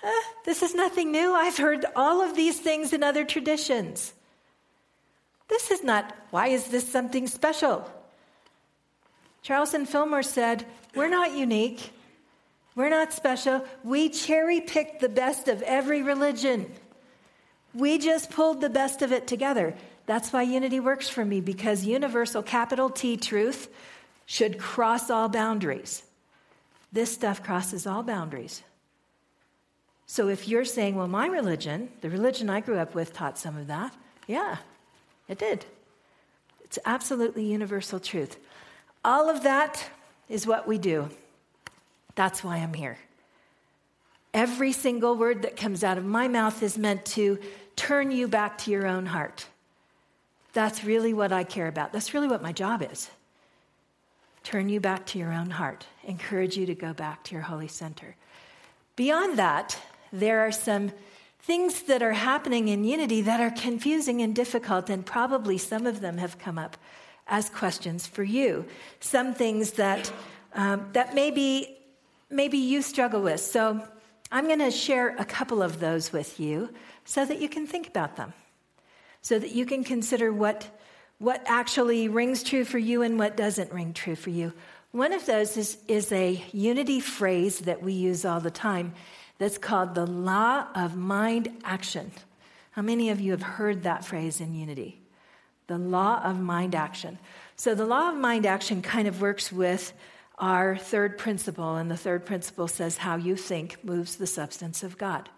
eh, 0.03 0.23
this 0.45 0.63
is 0.63 0.75
nothing 0.75 1.13
new. 1.13 1.33
I've 1.33 1.57
heard 1.57 1.87
all 1.95 2.21
of 2.21 2.37
these 2.37 2.59
things 2.59 2.93
in 2.93 3.03
other 3.03 3.25
traditions. 3.25 4.13
This 5.49 5.71
is 5.71 5.85
not, 5.85 6.15
why 6.31 6.49
is 6.49 6.69
this 6.69 6.89
something 6.91 7.27
special? 7.27 7.89
Charles 9.43 9.75
and 9.75 9.89
Fillmore 9.89 10.25
said, 10.25 10.67
We're 10.95 11.09
not 11.09 11.37
unique. 11.37 11.93
We're 12.75 12.91
not 12.91 13.13
special. 13.13 13.65
We 13.85 14.09
cherry 14.11 14.61
picked 14.61 15.01
the 15.01 15.09
best 15.09 15.49
of 15.49 15.63
every 15.63 16.03
religion. 16.03 16.71
We 17.77 17.99
just 17.99 18.31
pulled 18.31 18.63
the 18.63 18.71
best 18.71 19.03
of 19.03 19.13
it 19.13 19.27
together. 19.27 19.75
That's 20.07 20.33
why 20.33 20.43
unity 20.43 20.81
works 20.81 21.09
for 21.09 21.25
me, 21.25 21.41
because 21.41 21.85
universal 21.85 22.43
capital 22.43 22.89
T 22.89 23.17
truth 23.17 23.69
should 24.25 24.59
cross 24.59 25.11
all 25.11 25.29
boundaries. 25.29 26.03
This 26.91 27.13
stuff 27.13 27.43
crosses 27.43 27.87
all 27.87 28.03
boundaries. 28.03 28.63
So 30.07 30.29
if 30.29 30.49
you're 30.49 30.65
saying, 30.65 30.95
well, 30.95 31.09
my 31.09 31.27
religion, 31.27 31.91
the 32.01 32.09
religion 32.09 32.49
I 32.49 32.61
grew 32.61 32.79
up 32.79 32.95
with, 32.95 33.13
taught 33.13 33.39
some 33.39 33.59
of 33.59 33.67
that, 33.67 33.95
yeah, 34.27 34.57
it 35.29 35.39
did. 35.39 35.67
It's 36.65 36.79
absolutely 36.87 37.45
universal 37.45 38.01
truth. 38.01 38.39
All 39.05 39.29
of 39.29 39.43
that 39.43 39.91
is 40.29 40.47
what 40.47 40.67
we 40.67 40.79
do. 40.79 41.11
That's 42.15 42.43
why 42.43 42.57
I'm 42.57 42.75
here. 42.75 42.99
Every 44.37 44.73
single 44.73 45.17
word 45.17 45.43
that 45.43 45.57
comes 45.57 45.83
out 45.83 45.97
of 45.97 46.05
my 46.05 46.29
mouth 46.29 46.63
is 46.63 46.77
meant 46.77 47.07
to 47.07 47.39
turn 47.75 48.11
you 48.11 48.29
back 48.29 48.59
to 48.59 48.71
your 48.71 48.87
own 48.87 49.07
heart. 49.07 49.47
That's 50.53 50.85
really 50.85 51.15
what 51.15 51.33
I 51.33 51.43
care 51.43 51.69
about. 51.69 51.91
That's 51.91 52.13
really 52.13 52.29
what 52.29 52.43
my 52.43 52.53
job 52.53 52.87
is. 52.93 53.09
Turn 54.45 54.69
you 54.69 54.79
back 54.79 55.07
to 55.07 55.19
your 55.19 55.33
own 55.33 55.49
heart, 55.49 55.87
encourage 56.05 56.55
you 56.55 56.67
to 56.67 56.75
go 56.75 56.93
back 56.93 57.25
to 57.25 57.35
your 57.35 57.45
holy 57.45 57.67
center. 57.67 58.15
Beyond 58.95 59.39
that, 59.39 59.79
there 60.13 60.41
are 60.41 60.53
some 60.53 60.93
things 61.41 61.85
that 61.85 62.03
are 62.03 62.13
happening 62.13 62.69
in 62.69 62.85
unity 62.85 63.23
that 63.23 63.41
are 63.41 63.51
confusing 63.51 64.21
and 64.21 64.37
difficult, 64.37 64.91
and 64.91 65.07
probably 65.07 65.57
some 65.57 65.87
of 65.87 66.03
them 66.03 66.19
have 66.19 66.39
come 66.39 66.59
up 66.59 66.77
as 67.27 67.49
questions 67.49 68.07
for 68.07 68.23
you. 68.23 68.67
Some 69.01 69.33
things 69.33 69.73
that, 69.73 70.13
um, 70.53 70.91
that 70.93 71.15
maybe, 71.15 71.79
maybe 72.29 72.59
you 72.59 72.83
struggle 72.83 73.23
with. 73.23 73.41
So 73.41 73.83
I'm 74.31 74.47
going 74.47 74.59
to 74.59 74.71
share 74.71 75.15
a 75.19 75.25
couple 75.25 75.63
of 75.63 75.79
those 75.79 76.13
with 76.13 76.41
you 76.41 76.71
so 77.05 77.25
that 77.25 77.41
you 77.41 77.49
can 77.49 77.67
think 77.67 77.87
about 77.87 78.17
them, 78.17 78.33
so 79.23 79.39
that 79.39 79.53
you 79.53 79.65
can 79.67 79.85
consider 79.85 80.33
what, 80.33 80.69
what 81.19 81.43
actually 81.47 82.09
rings 82.09 82.43
true 82.43 82.65
for 82.65 82.79
you 82.79 83.03
and 83.03 83.19
what 83.19 83.37
doesn't 83.37 83.73
ring 83.73 83.93
true 83.93 84.17
for 84.17 84.31
you. 84.31 84.53
One 84.91 85.13
of 85.13 85.27
those 85.27 85.57
is, 85.57 85.79
is 85.87 86.11
a 86.11 86.43
unity 86.53 87.01
phrase 87.01 87.61
that 87.61 87.83
we 87.83 87.93
use 87.93 88.25
all 88.25 88.41
the 88.41 88.51
time 88.51 88.95
that's 89.39 89.59
called 89.59 89.95
the 89.95 90.07
law 90.07 90.67
of 90.75 90.97
mind 90.97 91.49
action. 91.65 92.11
How 92.73 92.83
many 92.83 93.11
of 93.11 93.21
you 93.21 93.33
have 93.33 93.43
heard 93.43 93.83
that 93.83 94.05
phrase 94.05 94.41
in 94.41 94.55
unity? 94.55 95.01
The 95.67 95.79
law 95.79 96.21
of 96.23 96.39
mind 96.39 96.75
action. 96.75 97.19
So, 97.57 97.75
the 97.75 97.87
law 97.87 98.11
of 98.11 98.17
mind 98.17 98.47
action 98.47 98.83
kind 98.83 99.09
of 99.09 99.21
works 99.21 99.51
with 99.51 99.93
our 100.39 100.77
third 100.77 101.19
principle, 101.19 101.77
and 101.77 101.91
the 101.91 101.97
third 101.97 102.27
principle 102.27 102.69
says 102.69 102.99
how 102.99 103.17
you 103.17 103.37
think 103.37 103.83
moves 103.85 104.17
the 104.17 104.27
substance 104.27 104.83
of 104.83 104.99
God. 104.99 105.31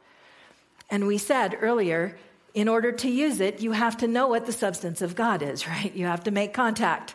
And 0.90 1.06
we 1.06 1.18
said 1.18 1.56
earlier, 1.60 2.18
in 2.54 2.66
order 2.66 2.90
to 2.90 3.08
use 3.08 3.40
it, 3.40 3.60
you 3.60 3.72
have 3.72 3.98
to 3.98 4.08
know 4.08 4.26
what 4.26 4.46
the 4.46 4.52
substance 4.52 5.00
of 5.02 5.14
God 5.14 5.42
is, 5.42 5.66
right? 5.68 5.94
You 5.94 6.06
have 6.06 6.24
to 6.24 6.30
make 6.30 6.52
contact. 6.52 7.14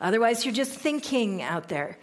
Otherwise, 0.00 0.44
you're 0.44 0.54
just 0.54 0.72
thinking 0.72 1.42
out 1.42 1.68
there. 1.68 1.98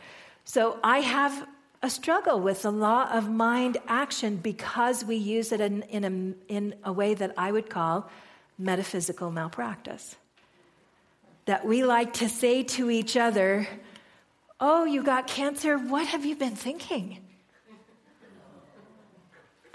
So, 0.45 0.79
I 0.83 0.99
have 0.99 1.47
a 1.81 1.89
struggle 1.89 2.39
with 2.39 2.61
the 2.61 2.71
law 2.71 3.09
of 3.11 3.29
mind 3.29 3.77
action 3.87 4.37
because 4.37 5.03
we 5.03 5.17
use 5.17 5.51
it 5.51 5.59
in, 5.59 5.83
in, 5.83 6.03
a, 6.03 6.51
in 6.53 6.75
a 6.83 6.93
way 6.93 7.13
that 7.13 7.33
I 7.37 7.51
would 7.51 7.69
call 7.69 8.09
metaphysical 8.57 9.31
malpractice. 9.31 10.15
That 11.45 11.65
we 11.65 11.83
like 11.83 12.13
to 12.13 12.29
say 12.29 12.63
to 12.63 12.89
each 12.89 13.17
other, 13.17 13.67
Oh, 14.65 14.85
you 14.85 15.03
got 15.03 15.27
cancer? 15.27 15.77
What 15.77 16.07
have 16.07 16.23
you 16.23 16.37
been 16.37 16.55
thinking? 16.55 17.19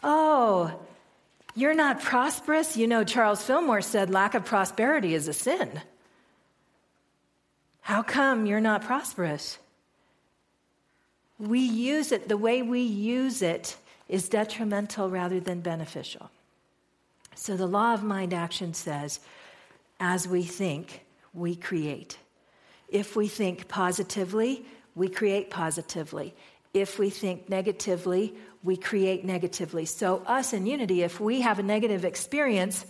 Oh, 0.02 0.80
you're 1.54 1.75
not 1.75 2.00
prosperous? 2.00 2.75
You 2.75 2.87
know, 2.87 3.04
Charles 3.04 3.42
Fillmore 3.42 3.83
said 3.83 4.09
lack 4.09 4.35
of 4.35 4.47
prosperity 4.47 5.12
is 5.12 5.28
a 5.28 5.35
sin. 5.35 5.83
How 7.83 8.02
come 8.02 8.47
you're 8.47 8.61
not 8.61 8.80
prosperous? 8.83 9.59
we 11.38 11.61
use 11.61 12.11
it, 12.11 12.28
the 12.28 12.37
way 12.37 12.62
we 12.62 12.80
use 12.80 13.42
it 13.42 13.76
is 14.09 14.28
detrimental 14.28 15.09
rather 15.09 15.38
than 15.38 15.61
beneficial. 15.61 16.30
So 17.35 17.57
the 17.57 17.66
law 17.66 17.95
of 17.95 18.02
mind 18.02 18.35
action 18.35 18.75
says, 18.75 19.21
as 20.00 20.26
we 20.26 20.42
think, 20.42 21.04
we 21.33 21.54
create. 21.54 22.18
If 22.88 23.14
we 23.14 23.28
think 23.28 23.68
positively, 23.68 24.64
we 24.99 25.09
create 25.09 25.49
positively. 25.49 26.35
If 26.75 26.99
we 26.99 27.09
think 27.09 27.49
negatively, 27.49 28.35
we 28.62 28.76
create 28.76 29.25
negatively. 29.25 29.85
So, 29.85 30.23
us 30.26 30.52
in 30.52 30.67
unity, 30.67 31.02
if 31.02 31.21
we 31.21 31.40
have 31.43 31.59
a 31.59 31.62
negative 31.62 32.05
experience, 32.05 32.85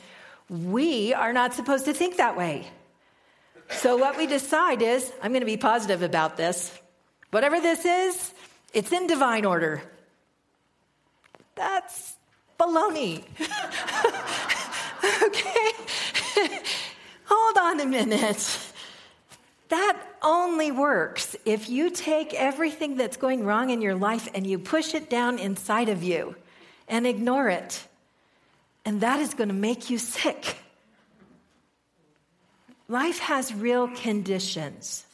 we 0.48 1.12
are 1.12 1.32
not 1.32 1.54
supposed 1.54 1.84
to 1.84 1.92
think 1.92 2.16
that 2.16 2.36
way. 2.36 2.66
So, 3.70 3.96
what 3.98 4.16
we 4.16 4.26
decide 4.26 4.80
is, 4.80 5.12
I'm 5.22 5.32
going 5.32 5.42
to 5.42 5.46
be 5.46 5.58
positive 5.58 6.02
about 6.02 6.36
this. 6.36 6.72
Whatever 7.30 7.60
this 7.60 7.84
is, 7.84 8.32
it's 8.72 8.90
in 8.90 9.06
divine 9.06 9.44
order. 9.44 9.82
That's 11.54 12.16
baloney. 12.58 13.24
okay? 15.22 15.70
Hold 17.26 17.58
on 17.58 17.80
a 17.80 17.86
minute. 17.86 18.58
That 19.68 20.07
only 20.22 20.70
works 20.70 21.36
if 21.44 21.68
you 21.68 21.90
take 21.90 22.34
everything 22.34 22.96
that's 22.96 23.16
going 23.16 23.44
wrong 23.44 23.70
in 23.70 23.82
your 23.82 23.94
life 23.94 24.28
and 24.34 24.46
you 24.46 24.58
push 24.58 24.94
it 24.94 25.10
down 25.10 25.38
inside 25.38 25.88
of 25.88 26.02
you 26.02 26.36
and 26.88 27.06
ignore 27.06 27.48
it. 27.48 27.86
And 28.84 29.00
that 29.02 29.20
is 29.20 29.34
going 29.34 29.48
to 29.48 29.54
make 29.54 29.90
you 29.90 29.98
sick. 29.98 30.56
Life 32.88 33.18
has 33.18 33.54
real 33.54 33.88
conditions. 33.88 35.04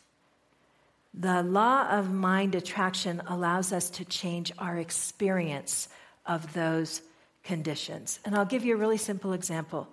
The 1.13 1.43
law 1.43 1.89
of 1.89 2.13
mind 2.13 2.55
attraction 2.55 3.23
allows 3.27 3.73
us 3.73 3.91
to 3.91 4.05
change 4.05 4.53
our 4.59 4.77
experience 4.79 5.89
of 6.27 6.53
those 6.53 7.03
conditions. 7.43 8.21
And 8.25 8.35
I'll 8.35 8.45
give 8.45 8.65
you 8.65 8.75
a 8.75 8.79
really 8.79 8.97
simple 8.97 9.33
example. 9.33 9.89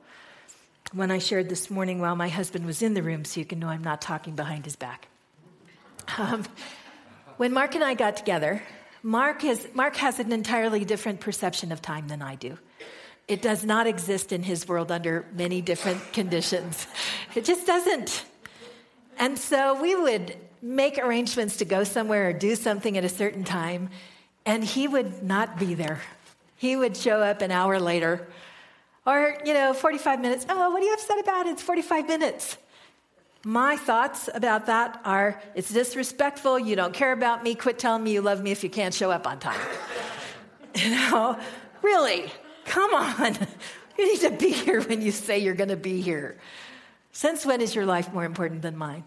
When 0.94 1.10
I 1.10 1.20
shared 1.20 1.48
this 1.48 1.70
morning 1.70 2.00
while 2.00 2.16
my 2.16 2.28
husband 2.28 2.66
was 2.66 2.82
in 2.82 2.94
the 2.94 3.02
room, 3.02 3.24
so 3.24 3.40
you 3.40 3.46
can 3.46 3.60
know 3.60 3.70
I'm 3.70 3.84
not 3.84 4.02
talking 4.02 4.36
behind 4.36 4.66
his 4.66 4.76
back. 4.76 5.08
Um, 6.18 6.44
when 7.38 7.54
Mark 7.54 7.76
and 7.76 7.84
I 7.84 7.94
got 7.94 8.18
together, 8.18 8.62
Mark 9.04 9.42
has, 9.42 9.68
Mark 9.74 9.96
has 9.96 10.20
an 10.20 10.32
entirely 10.32 10.86
different 10.86 11.22
perception 11.22 11.72
of 11.72 11.82
time 11.82 12.08
than 12.08 12.22
I 12.22 12.36
do. 12.36 12.58
It 13.28 13.42
does 13.42 13.64
not 13.64 13.88
exist 13.88 14.32
in 14.32 14.44
his 14.44 14.68
world 14.68 14.92
under 14.92 15.26
many 15.34 15.62
different 15.62 16.02
conditions. 16.14 16.88
It 17.36 17.46
just 17.46 17.66
doesn't. 17.66 18.26
And 19.18 19.40
so 19.40 19.82
we 19.82 19.96
would 19.96 20.36
make 20.62 20.98
arrangements 20.98 21.58
to 21.58 21.66
go 21.66 21.84
somewhere 21.84 22.30
or 22.30 22.34
do 22.34 22.56
something 22.56 22.98
at 22.98 23.04
a 23.04 23.10
certain 23.10 23.44
time, 23.44 23.90
and 24.46 24.64
he 24.64 24.88
would 24.88 25.24
not 25.24 25.58
be 25.58 25.74
there. 25.74 26.02
He 26.58 26.76
would 26.76 26.96
show 26.96 27.22
up 27.22 27.42
an 27.42 27.52
hour 27.52 27.80
later, 27.80 28.28
or, 29.06 29.38
you 29.46 29.54
know, 29.54 29.74
45 29.74 30.22
minutes. 30.22 30.46
Oh, 30.50 30.70
what 30.72 30.82
are 30.82 30.86
you 30.86 30.94
upset 30.94 31.20
about? 31.20 31.48
It's 31.48 31.62
45 31.62 32.08
minutes. 32.08 32.58
My 33.44 33.76
thoughts 33.76 34.30
about 34.34 34.68
that 34.68 35.02
are 35.04 35.42
it's 35.56 35.72
disrespectful. 35.72 36.60
You 36.60 36.76
don't 36.76 36.94
care 36.94 37.12
about 37.12 37.44
me. 37.44 37.56
Quit 37.56 37.80
telling 37.80 38.04
me 38.04 38.12
you 38.14 38.22
love 38.22 38.44
me 38.44 38.52
if 38.52 38.64
you 38.64 38.70
can't 38.70 38.94
show 38.94 39.10
up 39.10 39.26
on 39.26 39.40
time. 39.40 39.60
you 40.76 40.92
know, 40.92 41.40
really, 41.82 42.32
come 42.66 42.94
on. 42.94 43.38
You 43.98 44.08
need 44.08 44.22
to 44.22 44.32
be 44.32 44.52
here 44.52 44.82
when 44.82 45.02
you 45.02 45.12
say 45.12 45.40
you're 45.40 45.54
going 45.54 45.70
to 45.70 45.76
be 45.76 46.02
here. 46.02 46.38
Since 47.12 47.46
when 47.46 47.62
is 47.62 47.76
your 47.76 47.86
life 47.86 48.12
more 48.12 48.24
important 48.24 48.62
than 48.62 48.78
mine? 48.78 49.04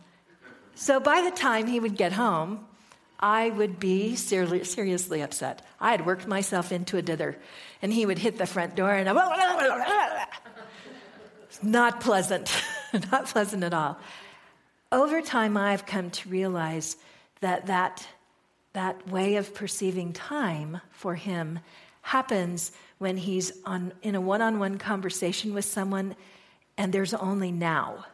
So 0.75 1.01
by 1.01 1.23
the 1.23 1.31
time 1.31 1.67
he 1.67 1.81
would 1.81 1.97
get 1.97 2.13
home, 2.13 2.67
I 3.19 3.51
would 3.51 3.79
be 3.79 4.17
ser- 4.17 4.65
seriously 4.65 5.23
upset. 5.23 5.63
I 5.81 5.93
had 5.93 6.07
worked 6.07 6.27
myself 6.27 6.73
into 6.73 6.97
a 6.97 7.03
dither, 7.03 7.37
and 7.83 7.93
he 7.93 8.07
would 8.07 8.19
hit 8.19 8.39
the 8.39 8.47
front 8.47 8.77
door, 8.77 8.91
and 8.91 9.09
I, 9.09 10.27
not 11.63 12.01
pleasant, 12.01 12.51
not 13.13 13.27
pleasant 13.27 13.65
at 13.65 13.75
all. 13.75 13.99
Over 14.93 15.23
time, 15.23 15.57
I've 15.57 15.87
come 15.87 16.11
to 16.11 16.29
realize 16.29 16.97
that 17.41 17.67
that, 17.67 18.07
that 18.73 19.09
way 19.09 19.37
of 19.37 19.55
perceiving 19.55 20.13
time 20.13 20.81
for 20.91 21.15
him 21.15 21.61
happens 22.03 22.73
when 22.99 23.17
he's 23.17 23.53
on, 23.65 23.93
in 24.03 24.15
a 24.15 24.21
one 24.21 24.43
on 24.43 24.59
one 24.59 24.79
conversation 24.79 25.55
with 25.55 25.65
someone 25.65 26.15
and 26.77 26.93
there's 26.93 27.15
only 27.15 27.53
now. 27.53 28.05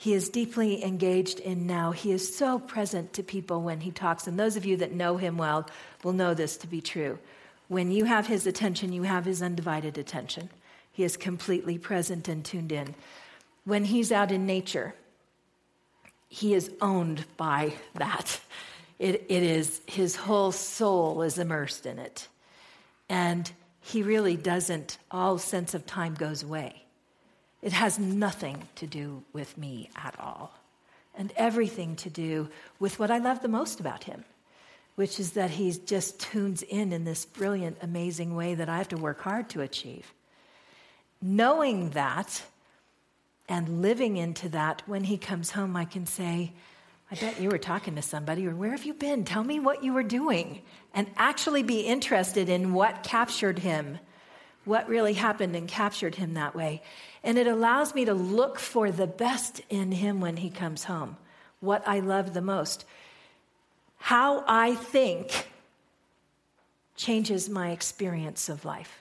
He 0.00 0.14
is 0.14 0.28
deeply 0.28 0.84
engaged 0.84 1.40
in 1.40 1.66
now. 1.66 1.90
He 1.90 2.12
is 2.12 2.34
so 2.34 2.60
present 2.60 3.12
to 3.14 3.22
people 3.24 3.62
when 3.62 3.80
he 3.80 3.90
talks. 3.90 4.28
And 4.28 4.38
those 4.38 4.54
of 4.54 4.64
you 4.64 4.76
that 4.76 4.92
know 4.92 5.16
him 5.16 5.36
well 5.36 5.68
will 6.04 6.12
know 6.12 6.34
this 6.34 6.56
to 6.58 6.68
be 6.68 6.80
true. 6.80 7.18
When 7.66 7.90
you 7.90 8.04
have 8.04 8.28
his 8.28 8.46
attention, 8.46 8.92
you 8.92 9.02
have 9.02 9.24
his 9.24 9.42
undivided 9.42 9.98
attention. 9.98 10.50
He 10.92 11.02
is 11.02 11.16
completely 11.16 11.78
present 11.78 12.28
and 12.28 12.44
tuned 12.44 12.70
in. 12.70 12.94
When 13.64 13.84
he's 13.84 14.12
out 14.12 14.30
in 14.30 14.46
nature, 14.46 14.94
he 16.28 16.54
is 16.54 16.70
owned 16.80 17.24
by 17.36 17.72
that. 17.94 18.40
It, 19.00 19.26
it 19.28 19.42
is, 19.42 19.80
his 19.86 20.14
whole 20.14 20.52
soul 20.52 21.22
is 21.22 21.38
immersed 21.38 21.86
in 21.86 21.98
it. 21.98 22.28
And 23.08 23.50
he 23.80 24.04
really 24.04 24.36
doesn't, 24.36 24.98
all 25.10 25.38
sense 25.38 25.74
of 25.74 25.86
time 25.86 26.14
goes 26.14 26.44
away. 26.44 26.84
It 27.62 27.72
has 27.72 27.98
nothing 27.98 28.68
to 28.76 28.86
do 28.86 29.24
with 29.32 29.58
me 29.58 29.90
at 29.96 30.18
all, 30.20 30.54
and 31.16 31.32
everything 31.36 31.96
to 31.96 32.10
do 32.10 32.48
with 32.78 32.98
what 32.98 33.10
I 33.10 33.18
love 33.18 33.42
the 33.42 33.48
most 33.48 33.80
about 33.80 34.04
him, 34.04 34.24
which 34.94 35.18
is 35.18 35.32
that 35.32 35.50
he 35.50 35.72
just 35.72 36.20
tunes 36.20 36.62
in 36.62 36.92
in 36.92 37.04
this 37.04 37.24
brilliant, 37.24 37.78
amazing 37.82 38.36
way 38.36 38.54
that 38.54 38.68
I 38.68 38.78
have 38.78 38.88
to 38.88 38.96
work 38.96 39.20
hard 39.20 39.48
to 39.50 39.62
achieve. 39.62 40.12
Knowing 41.20 41.90
that 41.90 42.42
and 43.48 43.82
living 43.82 44.16
into 44.16 44.48
that, 44.50 44.82
when 44.86 45.04
he 45.04 45.18
comes 45.18 45.50
home, 45.50 45.76
I 45.76 45.84
can 45.84 46.06
say, 46.06 46.52
I 47.10 47.14
bet 47.14 47.40
you 47.40 47.48
were 47.48 47.58
talking 47.58 47.94
to 47.94 48.02
somebody, 48.02 48.46
or 48.46 48.54
where 48.54 48.72
have 48.72 48.84
you 48.84 48.92
been? 48.92 49.24
Tell 49.24 49.42
me 49.42 49.58
what 49.58 49.82
you 49.82 49.94
were 49.94 50.02
doing. 50.02 50.60
And 50.92 51.08
actually 51.16 51.62
be 51.62 51.80
interested 51.80 52.48
in 52.48 52.74
what 52.74 53.02
captured 53.02 53.58
him, 53.58 53.98
what 54.68 54.88
really 54.88 55.14
happened 55.14 55.56
and 55.56 55.66
captured 55.66 56.14
him 56.14 56.34
that 56.34 56.54
way. 56.54 56.82
And 57.24 57.38
it 57.38 57.46
allows 57.46 57.94
me 57.94 58.04
to 58.04 58.14
look 58.14 58.58
for 58.58 58.90
the 58.90 59.06
best 59.06 59.60
in 59.68 59.90
him 59.90 60.20
when 60.20 60.36
he 60.36 60.50
comes 60.50 60.84
home, 60.84 61.16
what 61.60 61.82
I 61.88 62.00
love 62.00 62.34
the 62.34 62.42
most. 62.42 62.84
How 63.96 64.44
I 64.46 64.74
think 64.74 65.48
changes 66.94 67.48
my 67.48 67.70
experience 67.70 68.48
of 68.48 68.64
life. 68.64 68.98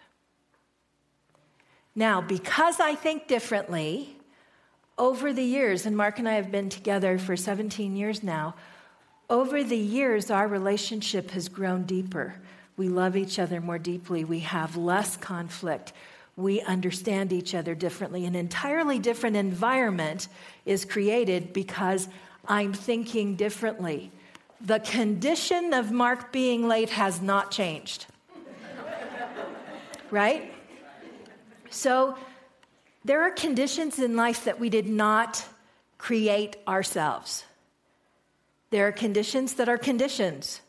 Now, 1.96 2.22
because 2.22 2.80
I 2.80 2.96
think 2.96 3.28
differently, 3.28 4.16
over 4.98 5.34
the 5.34 5.44
years, 5.44 5.86
and 5.86 5.98
Mark 5.98 6.20
and 6.20 6.30
I 6.30 6.34
have 6.34 6.52
been 6.52 6.70
together 6.70 7.18
for 7.18 7.36
17 7.36 7.96
years 7.96 8.24
now, 8.24 8.56
over 9.30 9.64
the 9.64 9.78
years, 9.78 10.32
our 10.32 10.48
relationship 10.48 11.32
has 11.32 11.50
grown 11.50 11.84
deeper. 11.84 12.36
We 12.78 12.88
love 12.88 13.18
each 13.18 13.40
other 13.40 13.60
more 13.60 13.80
deeply. 13.80 14.24
We 14.24 14.40
have 14.40 14.78
less 14.78 15.18
conflict 15.18 15.92
we 16.38 16.62
understand 16.62 17.34
each 17.34 17.56
other 17.56 17.74
differently. 17.74 18.26
An 18.26 18.36
entirely 18.36 19.00
different 19.00 19.36
environment 19.36 20.28
is 20.66 20.86
created 20.86 21.52
because 21.52 22.08
I'm 22.48 22.74
thinking 22.74 23.36
differently. 23.36 24.12
The 24.62 24.80
condition 24.80 25.74
of 25.74 25.92
Mark 25.92 26.32
being 26.32 26.68
late 26.68 26.92
has 26.92 27.22
not 27.22 27.50
changed. 27.50 28.06
right? 30.12 30.54
So 31.72 32.16
there 33.04 33.24
are 33.24 33.32
conditions 33.32 33.98
in 33.98 34.16
life 34.16 34.46
that 34.46 34.60
we 34.60 34.70
did 34.70 34.88
not 34.88 35.44
create 35.98 36.56
ourselves. 36.68 37.44
There 38.70 38.88
are 38.88 38.92
conditions 38.92 39.56
that 39.56 39.68
are 39.68 39.78
conditions 39.78 40.62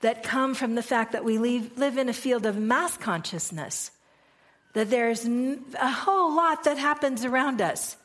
that 0.00 0.22
come 0.22 0.54
from 0.54 0.74
the 0.74 0.82
fact 0.82 1.12
that 1.12 1.24
we 1.24 1.38
live, 1.38 1.76
live 1.78 1.98
in 1.98 2.08
a 2.08 2.12
field 2.12 2.46
of 2.46 2.58
mass 2.58 2.96
consciousness 2.96 3.90
that 4.76 4.90
there's 4.90 5.24
a 5.24 5.90
whole 5.90 6.36
lot 6.36 6.64
that 6.64 6.76
happens 6.76 7.24
around 7.24 7.62
us. 7.62 7.96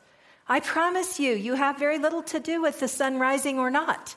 I 0.48 0.60
promise 0.60 1.20
you, 1.20 1.34
you 1.34 1.52
have 1.52 1.78
very 1.78 1.98
little 1.98 2.22
to 2.22 2.40
do 2.40 2.62
with 2.62 2.80
the 2.80 2.88
sun 2.88 3.18
rising 3.18 3.58
or 3.58 3.70
not. 3.70 4.16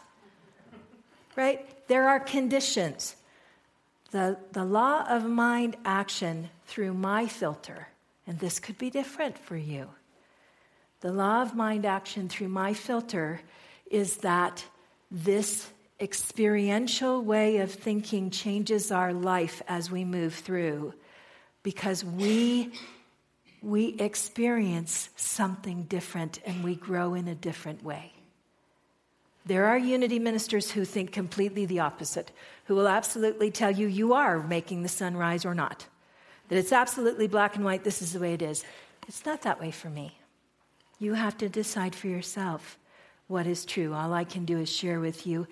Right? 1.35 1.67
There 1.89 2.07
are 2.07 2.17
conditions. 2.17 3.17
The, 4.11 4.38
the 4.53 4.63
law 4.63 5.05
of 5.09 5.25
mind 5.25 5.75
action 5.83 6.49
through 6.65 6.93
my 6.93 7.27
filter, 7.27 7.89
and 8.25 8.39
this 8.39 8.59
could 8.59 8.77
be 8.77 8.89
different 8.89 9.38
for 9.38 9.57
you. 9.57 9.89
The 11.01 11.11
law 11.11 11.41
of 11.41 11.55
mind 11.55 11.85
action 11.85 12.29
through 12.29 12.47
my 12.47 12.73
filter 12.73 13.41
is 13.91 14.15
that 14.17 14.63
this 15.11 15.69
experiential 15.99 17.21
way 17.21 17.58
of 17.58 17.71
thinking 17.71 18.29
changes 18.29 18.91
our 18.91 19.13
life 19.13 19.62
as 19.67 19.89
we 19.89 20.03
move 20.03 20.34
through 20.34 20.93
because 21.63 22.03
we 22.03 22.71
we 23.62 23.95
experience 23.97 25.10
something 25.15 25.84
different 25.84 26.39
and 26.45 26.63
we 26.63 26.75
grow 26.75 27.15
in 27.15 27.27
a 27.27 27.34
different 27.34 27.84
way. 27.84 28.13
There 29.43 29.65
are 29.65 29.77
unity 29.77 30.19
ministers 30.19 30.69
who 30.69 30.86
think 30.86 31.12
completely 31.12 31.65
the 31.65 31.79
opposite, 31.79 32.31
who 32.65 32.75
will 32.75 32.88
absolutely 32.88 33.49
tell 33.49 33.71
you 33.71 33.88
you 33.88 34.13
are 34.13 34.41
making 34.41 34.84
the 34.84 34.89
sun 34.89 35.17
rise 35.17 35.45
or 35.45 35.55
not. 35.55 35.88
That 36.49 36.60
it's 36.60 36.71
absolutely 36.71 37.27
black 37.27 37.55
and 37.55 37.65
white, 37.65 37.84
this 37.84 38.03
is 38.03 38.13
the 38.13 38.19
way 38.19 38.34
it 38.34 38.43
is. 38.43 38.63
It's 39.08 39.25
not 39.25 39.41
that 39.41 39.60
way 39.60 39.71
for 39.71 39.89
me. 39.89 40.19
You 40.99 41.13
have 41.13 41.38
to 41.39 41.49
decide 41.49 41.95
for 41.95 42.08
yourself 42.08 42.77
what 43.27 43.47
is 43.47 43.65
true. 43.65 43.93
All 43.93 44.13
I 44.13 44.25
can 44.25 44.45
do 44.45 44.60
is 44.60 44.69
share 44.71 44.99
with 44.99 45.25
you 45.25 45.47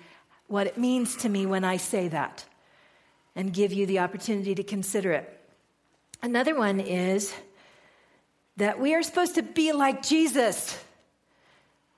what 0.53 0.67
it 0.67 0.77
means 0.77 1.15
to 1.15 1.27
me 1.27 1.47
when 1.47 1.63
I 1.63 1.77
say 1.77 2.07
that 2.09 2.45
and 3.35 3.51
give 3.51 3.73
you 3.73 3.87
the 3.87 3.97
opportunity 3.97 4.53
to 4.53 4.61
consider 4.61 5.11
it. 5.11 5.39
Another 6.21 6.55
one 6.55 6.79
is 6.79 7.33
that 8.57 8.79
we 8.79 8.93
are 8.93 9.01
supposed 9.01 9.33
to 9.33 9.41
be 9.41 9.71
like 9.71 10.03
Jesus, 10.03 10.77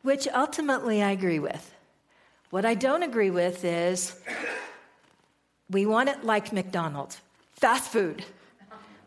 which 0.03 0.25
ultimately 0.29 1.03
I 1.03 1.11
agree 1.11 1.39
with. 1.39 1.73
What 2.49 2.63
I 2.63 2.75
don't 2.75 3.03
agree 3.03 3.29
with 3.29 3.65
is 3.65 4.17
we 5.69 5.85
want 5.85 6.07
it 6.07 6.23
like 6.23 6.53
McDonald's, 6.53 7.19
fast 7.55 7.91
food. 7.91 8.23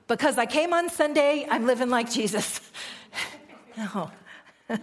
Because 0.08 0.36
I 0.36 0.44
came 0.44 0.74
on 0.74 0.90
Sunday, 0.90 1.46
I'm 1.50 1.64
living 1.64 1.88
like 1.88 2.10
Jesus. 2.10 2.60
no. 3.78 4.10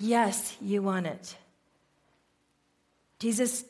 Yes, 0.00 0.56
you 0.60 0.80
want 0.80 1.08
it. 1.08 1.34
Jesus, 3.18 3.64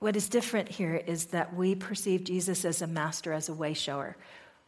what 0.00 0.16
is 0.16 0.28
different 0.28 0.68
here 0.68 0.96
is 0.96 1.26
that 1.26 1.54
we 1.54 1.74
perceive 1.74 2.24
Jesus 2.24 2.64
as 2.64 2.82
a 2.82 2.86
master, 2.86 3.32
as 3.32 3.48
a 3.48 3.54
way 3.54 3.72
shower. 3.72 4.16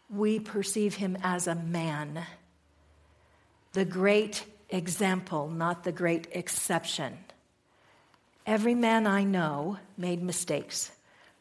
We 0.08 0.38
perceive 0.38 0.94
him 0.94 1.16
as 1.22 1.46
a 1.46 1.54
man, 1.54 2.24
the 3.72 3.84
great 3.84 4.44
example, 4.68 5.48
not 5.48 5.84
the 5.84 5.92
great 5.92 6.28
exception. 6.32 7.18
Every 8.46 8.74
man 8.74 9.06
I 9.06 9.24
know 9.24 9.78
made 9.96 10.22
mistakes, 10.22 10.90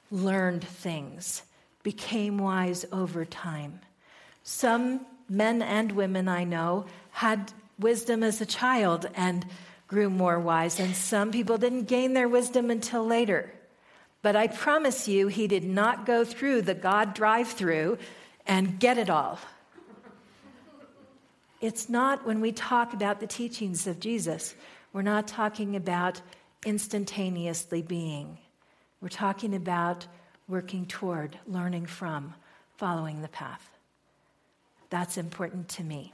learned 0.10 0.64
things, 0.64 1.44
became 1.84 2.38
wise 2.38 2.86
over 2.92 3.26
time. 3.26 3.82
Some 4.44 5.06
men 5.28 5.62
and 5.62 5.92
women 5.92 6.28
I 6.28 6.44
know 6.44 6.86
had 7.12 7.52
wisdom 7.80 8.24
as 8.24 8.40
a 8.42 8.46
child 8.46 9.08
and 9.16 9.46
grew 9.92 10.10
more 10.10 10.40
wise, 10.40 10.80
and 10.80 10.96
some 10.96 11.32
people 11.32 11.58
didn't 11.58 11.84
gain 11.84 12.14
their 12.14 12.30
wisdom 12.30 12.72
until 12.72 13.06
later. 13.06 13.52
But 14.22 14.38
I 14.38 14.48
promise 14.48 15.06
you, 15.10 15.28
he 15.28 15.50
did 15.50 15.66
not 15.66 16.06
go 16.06 16.24
through 16.24 16.62
the 16.62 16.74
God 16.74 17.14
drive 17.14 17.50
through 17.50 17.98
and 18.48 18.80
get 18.80 18.98
it 18.98 19.10
all. 19.10 19.38
It's 21.60 21.90
not 21.90 22.26
when 22.26 22.40
we 22.40 22.54
talk 22.54 22.94
about 22.94 23.20
the 23.20 23.28
teachings 23.28 23.86
of 23.86 24.00
Jesus, 24.00 24.56
we're 24.94 25.02
not 25.02 25.28
talking 25.28 25.76
about 25.76 26.22
instantaneously 26.66 27.82
being. 27.82 28.38
We're 29.02 29.10
talking 29.10 29.54
about 29.54 30.08
working 30.48 30.86
toward, 30.86 31.38
learning 31.46 31.88
from, 31.88 32.34
following 32.78 33.22
the 33.22 33.28
path. 33.28 33.70
That's 34.90 35.18
important 35.18 35.68
to 35.70 35.84
me. 35.84 36.14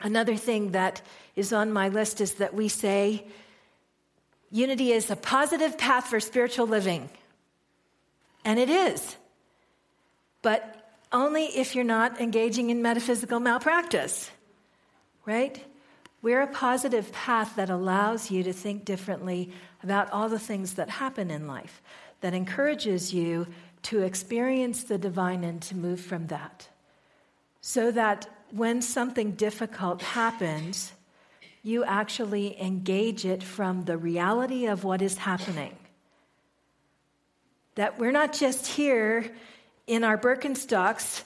Another 0.00 0.36
thing 0.36 0.72
that 0.72 1.02
is 1.34 1.52
on 1.52 1.72
my 1.72 1.88
list 1.88 2.20
is 2.20 2.34
that 2.34 2.54
we 2.54 2.68
say 2.68 3.24
unity 4.50 4.92
is 4.92 5.10
a 5.10 5.16
positive 5.16 5.78
path 5.78 6.06
for 6.06 6.20
spiritual 6.20 6.66
living. 6.66 7.08
And 8.44 8.58
it 8.58 8.70
is. 8.70 9.16
But 10.42 10.92
only 11.12 11.44
if 11.44 11.74
you're 11.74 11.84
not 11.84 12.20
engaging 12.20 12.70
in 12.70 12.82
metaphysical 12.82 13.40
malpractice, 13.40 14.30
right? 15.24 15.64
We're 16.22 16.42
a 16.42 16.46
positive 16.46 17.12
path 17.12 17.56
that 17.56 17.70
allows 17.70 18.30
you 18.30 18.42
to 18.42 18.52
think 18.52 18.84
differently 18.84 19.50
about 19.82 20.10
all 20.12 20.28
the 20.28 20.38
things 20.38 20.74
that 20.74 20.90
happen 20.90 21.30
in 21.30 21.46
life, 21.46 21.82
that 22.20 22.34
encourages 22.34 23.14
you 23.14 23.46
to 23.82 24.02
experience 24.02 24.84
the 24.84 24.98
divine 24.98 25.44
and 25.44 25.62
to 25.62 25.76
move 25.76 26.00
from 26.00 26.26
that. 26.26 26.68
So 27.60 27.90
that 27.92 28.28
when 28.50 28.82
something 28.82 29.32
difficult 29.32 30.02
happens, 30.02 30.92
you 31.62 31.84
actually 31.84 32.60
engage 32.60 33.24
it 33.24 33.42
from 33.42 33.84
the 33.84 33.98
reality 33.98 34.66
of 34.66 34.84
what 34.84 35.02
is 35.02 35.18
happening. 35.18 35.74
That 37.74 37.98
we're 37.98 38.12
not 38.12 38.32
just 38.32 38.66
here 38.66 39.32
in 39.86 40.04
our 40.04 40.16
Birkenstocks, 40.16 41.22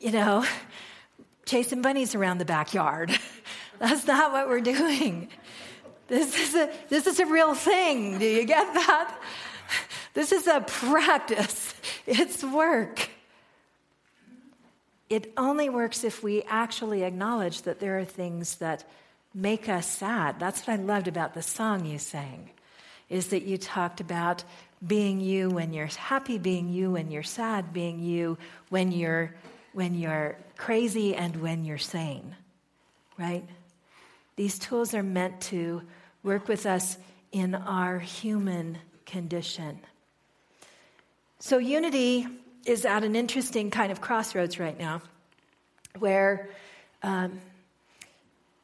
you 0.00 0.10
know, 0.10 0.44
chasing 1.46 1.82
bunnies 1.82 2.14
around 2.14 2.38
the 2.38 2.44
backyard. 2.44 3.16
That's 3.78 4.06
not 4.06 4.32
what 4.32 4.48
we're 4.48 4.60
doing. 4.60 5.28
This 6.08 6.38
is 6.38 6.54
a, 6.54 6.70
this 6.88 7.06
is 7.06 7.20
a 7.20 7.26
real 7.26 7.54
thing. 7.54 8.18
Do 8.18 8.26
you 8.26 8.44
get 8.44 8.74
that? 8.74 9.18
This 10.14 10.30
is 10.30 10.46
a 10.46 10.60
practice, 10.60 11.74
it's 12.06 12.44
work. 12.44 13.08
It 15.14 15.32
only 15.36 15.68
works 15.68 16.02
if 16.02 16.24
we 16.24 16.42
actually 16.42 17.04
acknowledge 17.04 17.62
that 17.62 17.78
there 17.78 18.00
are 18.00 18.04
things 18.04 18.56
that 18.56 18.82
make 19.32 19.68
us 19.68 19.86
sad. 19.86 20.40
That's 20.40 20.66
what 20.66 20.80
I 20.80 20.82
loved 20.82 21.06
about 21.06 21.34
the 21.34 21.42
song 21.42 21.86
you 21.86 22.00
sang, 22.00 22.50
is 23.08 23.28
that 23.28 23.44
you 23.44 23.56
talked 23.56 24.00
about 24.00 24.42
being 24.84 25.20
you 25.20 25.50
when 25.50 25.72
you're 25.72 25.86
happy, 25.86 26.36
being 26.36 26.68
you 26.68 26.90
when 26.90 27.12
you're 27.12 27.22
sad, 27.22 27.72
being 27.72 28.00
you 28.00 28.38
when 28.70 28.90
you're 28.90 29.32
when 29.72 29.94
you're 29.94 30.36
crazy 30.56 31.14
and 31.14 31.36
when 31.36 31.64
you're 31.64 31.78
sane. 31.78 32.34
Right? 33.16 33.44
These 34.34 34.58
tools 34.58 34.94
are 34.94 35.04
meant 35.04 35.40
to 35.42 35.82
work 36.24 36.48
with 36.48 36.66
us 36.66 36.98
in 37.30 37.54
our 37.54 38.00
human 38.00 38.78
condition. 39.06 39.78
So, 41.38 41.58
unity 41.58 42.26
is 42.66 42.84
at 42.84 43.04
an 43.04 43.16
interesting 43.16 43.70
kind 43.70 43.92
of 43.92 44.00
crossroads 44.00 44.58
right 44.58 44.78
now 44.78 45.02
where 45.98 46.48
um, 47.02 47.40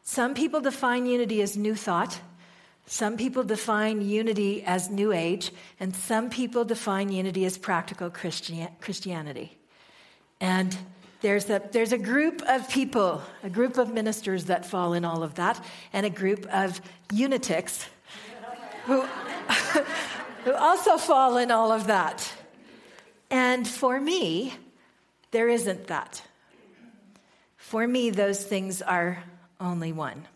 some 0.03 0.35
people 0.35 0.61
define 0.61 1.07
unity 1.07 1.43
as 1.43 1.57
new 1.57 1.75
thought, 1.75 2.21
some 2.87 3.17
people 3.17 3.45
define 3.45 4.01
unity 4.01 4.65
as 4.65 4.91
new 4.91 5.13
age, 5.13 5.53
and 5.79 5.95
some 5.95 6.29
people 6.29 6.65
define 6.65 7.13
unity 7.13 7.45
as 7.45 7.57
practical 7.57 8.11
Christian- 8.11 8.69
Christianity. 8.81 9.57
And 10.41 10.77
there's 11.21 11.49
a, 11.51 11.63
there's 11.71 11.93
a 11.93 11.99
group 11.99 12.43
of 12.49 12.69
people, 12.69 13.23
a 13.45 13.51
group 13.51 13.79
of 13.79 13.93
ministers 13.93 14.47
that 14.47 14.67
fall 14.67 14.95
in 14.95 15.05
all 15.05 15.23
of 15.23 15.37
that, 15.37 15.65
and 15.93 16.05
a 16.05 16.11
group 16.11 16.47
of 16.53 16.81
unitics 17.13 17.87
who, 18.87 19.03
who 20.45 20.55
also 20.55 20.97
fall 20.97 21.37
in 21.37 21.53
all 21.53 21.71
of 21.71 21.87
that. 21.87 22.33
And 23.31 23.66
for 23.66 24.01
me, 24.01 24.55
there 25.31 25.49
isn't 25.49 25.87
that. 25.87 26.23
For 27.57 27.87
me, 27.87 28.11
those 28.11 28.43
things 28.45 28.83
are 28.83 29.23
only 29.61 29.93
one. 29.93 30.27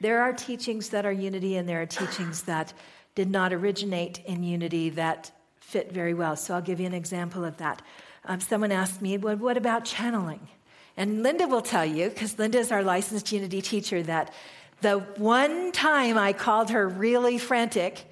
There 0.00 0.22
are 0.22 0.32
teachings 0.32 0.90
that 0.90 1.06
are 1.06 1.12
unity, 1.12 1.56
and 1.56 1.68
there 1.68 1.80
are 1.82 1.86
teachings 1.86 2.42
that 2.42 2.72
did 3.14 3.30
not 3.30 3.52
originate 3.52 4.20
in 4.26 4.42
unity 4.42 4.90
that 4.90 5.32
fit 5.60 5.92
very 5.92 6.14
well. 6.14 6.36
So 6.36 6.54
I'll 6.54 6.60
give 6.60 6.80
you 6.80 6.86
an 6.86 6.94
example 6.94 7.44
of 7.44 7.56
that. 7.58 7.82
Um, 8.24 8.40
someone 8.40 8.72
asked 8.72 9.02
me, 9.02 9.18
well, 9.18 9.36
what 9.36 9.56
about 9.56 9.84
channeling? 9.84 10.48
And 10.96 11.22
Linda 11.22 11.46
will 11.46 11.62
tell 11.62 11.84
you, 11.84 12.08
because 12.08 12.38
Linda 12.38 12.58
is 12.58 12.72
our 12.72 12.82
licensed 12.82 13.30
unity 13.30 13.62
teacher, 13.62 14.02
that 14.02 14.32
the 14.80 14.98
one 15.16 15.72
time 15.72 16.18
I 16.18 16.32
called 16.32 16.70
her 16.70 16.88
really 16.88 17.38
frantic 17.38 18.04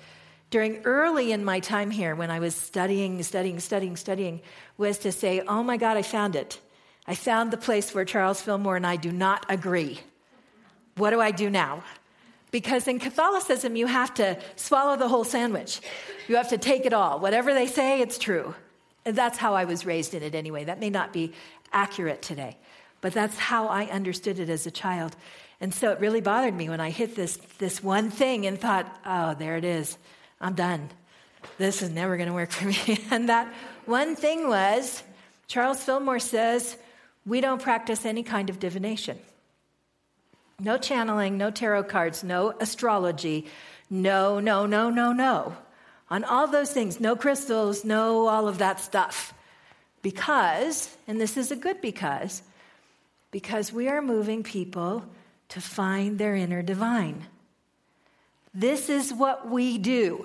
during 0.57 0.81
early 0.87 1.33
in 1.33 1.45
my 1.45 1.61
time 1.61 1.91
here 1.91 2.15
when 2.15 2.31
I 2.31 2.39
was 2.39 2.55
studying, 2.55 3.23
studying, 3.23 3.61
studying, 3.61 3.95
studying, 3.95 4.41
was 4.79 4.97
to 5.01 5.13
say, 5.13 5.43
Oh 5.43 5.63
my 5.63 5.77
God, 5.77 5.99
I 5.99 6.03
found 6.03 6.35
it. 6.35 6.59
I 7.07 7.15
found 7.15 7.51
the 7.51 7.59
place 7.59 7.95
where 7.95 8.07
Charles 8.07 8.41
Fillmore 8.41 8.77
and 8.77 8.87
I 8.87 8.97
do 8.97 9.13
not 9.13 9.45
agree. 9.51 10.01
What 10.95 11.11
do 11.11 11.21
I 11.21 11.31
do 11.31 11.51
now? 11.51 11.85
Because 12.53 12.89
in 12.89 12.99
Catholicism, 12.99 13.77
you 13.77 13.87
have 13.87 14.15
to 14.15 14.39
swallow 14.57 14.97
the 14.97 15.09
whole 15.09 15.25
sandwich. 15.25 15.83
You 16.27 16.37
have 16.37 16.49
to 16.49 16.57
take 16.57 16.87
it 16.87 16.95
all. 16.95 17.21
Whatever 17.21 17.53
they 17.53 17.67
say, 17.67 18.01
it's 18.01 18.17
true. 18.17 18.55
And 19.05 19.15
that's 19.15 19.37
how 19.37 19.53
I 19.53 19.67
was 19.67 19.85
raised 19.85 20.15
in 20.15 20.23
it 20.23 20.35
anyway. 20.35 20.65
That 20.65 20.81
may 20.81 20.89
not 20.89 21.13
be 21.13 21.35
accurate 21.71 22.23
today, 22.23 22.57
but 23.03 23.13
that's 23.13 23.37
how 23.37 23.69
I 23.69 23.91
understood 23.91 24.39
it 24.39 24.49
as 24.49 24.67
a 24.67 24.71
child. 24.71 25.17
And 25.61 25.75
so 25.75 25.93
it 25.93 26.01
really 26.01 26.23
bothered 26.23 26.55
me 26.55 26.71
when 26.71 26.81
I 26.81 26.89
hit 26.89 27.15
this, 27.15 27.37
this 27.59 27.83
one 27.83 28.11
thing 28.11 28.47
and 28.47 28.59
thought, 28.59 28.87
oh, 29.05 29.35
there 29.35 29.59
it 29.59 29.65
is. 29.67 29.99
I'm 30.41 30.55
done. 30.55 30.91
This 31.59 31.83
is 31.83 31.91
never 31.91 32.17
going 32.17 32.29
to 32.29 32.35
work 32.35 32.51
for 32.51 32.67
me. 32.67 32.99
and 33.11 33.29
that 33.29 33.53
one 33.85 34.17
thing 34.17 34.49
was 34.49 35.03
Charles 35.47 35.83
Fillmore 35.83 36.19
says, 36.19 36.77
we 37.25 37.41
don't 37.41 37.63
practice 37.63 38.05
any 38.05 38.23
kind 38.23 38.51
of 38.51 38.59
divination. 38.59 39.19
No 40.59 40.79
channeling, 40.79 41.37
no 41.37 41.51
tarot 41.51 41.85
cards, 41.85 42.25
no 42.25 42.55
astrology, 42.61 43.47
no, 43.91 44.41
no, 44.41 44.67
no, 44.67 44.91
no, 44.91 45.13
no. 45.13 45.57
On 46.09 46.25
all 46.25 46.47
those 46.47 46.73
things, 46.73 47.01
no 47.01 47.17
crystals, 47.17 47.85
no 47.85 48.29
all 48.29 48.49
of 48.49 48.59
that 48.59 48.81
stuff. 48.81 49.35
Because, 50.03 50.97
and 51.09 51.21
this 51.21 51.37
is 51.37 51.51
a 51.51 51.57
good 51.57 51.81
because, 51.81 52.43
because 53.33 53.73
we 53.73 53.89
are 53.89 54.01
moving 54.01 54.43
people 54.43 55.05
to 55.49 55.61
find 55.61 56.19
their 56.19 56.35
inner 56.35 56.63
divine. 56.63 57.27
This 58.57 58.89
is 58.89 59.13
what 59.13 59.51
we 59.51 59.77
do. 59.77 60.25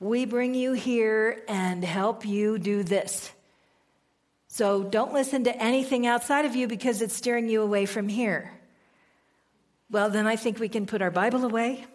We 0.00 0.26
bring 0.26 0.54
you 0.54 0.74
here 0.74 1.42
and 1.48 1.82
help 1.82 2.26
you 2.26 2.58
do 2.58 2.82
this. 2.82 3.32
So 4.48 4.82
don't 4.82 5.14
listen 5.14 5.44
to 5.44 5.56
anything 5.56 6.06
outside 6.06 6.44
of 6.44 6.54
you 6.54 6.68
because 6.68 7.00
it's 7.00 7.16
steering 7.16 7.48
you 7.48 7.62
away 7.62 7.86
from 7.86 8.06
here. 8.06 8.52
Well, 9.90 10.10
then 10.10 10.26
I 10.26 10.36
think 10.36 10.58
we 10.58 10.68
can 10.68 10.84
put 10.84 11.00
our 11.00 11.10
Bible 11.10 11.46
away. 11.46 11.86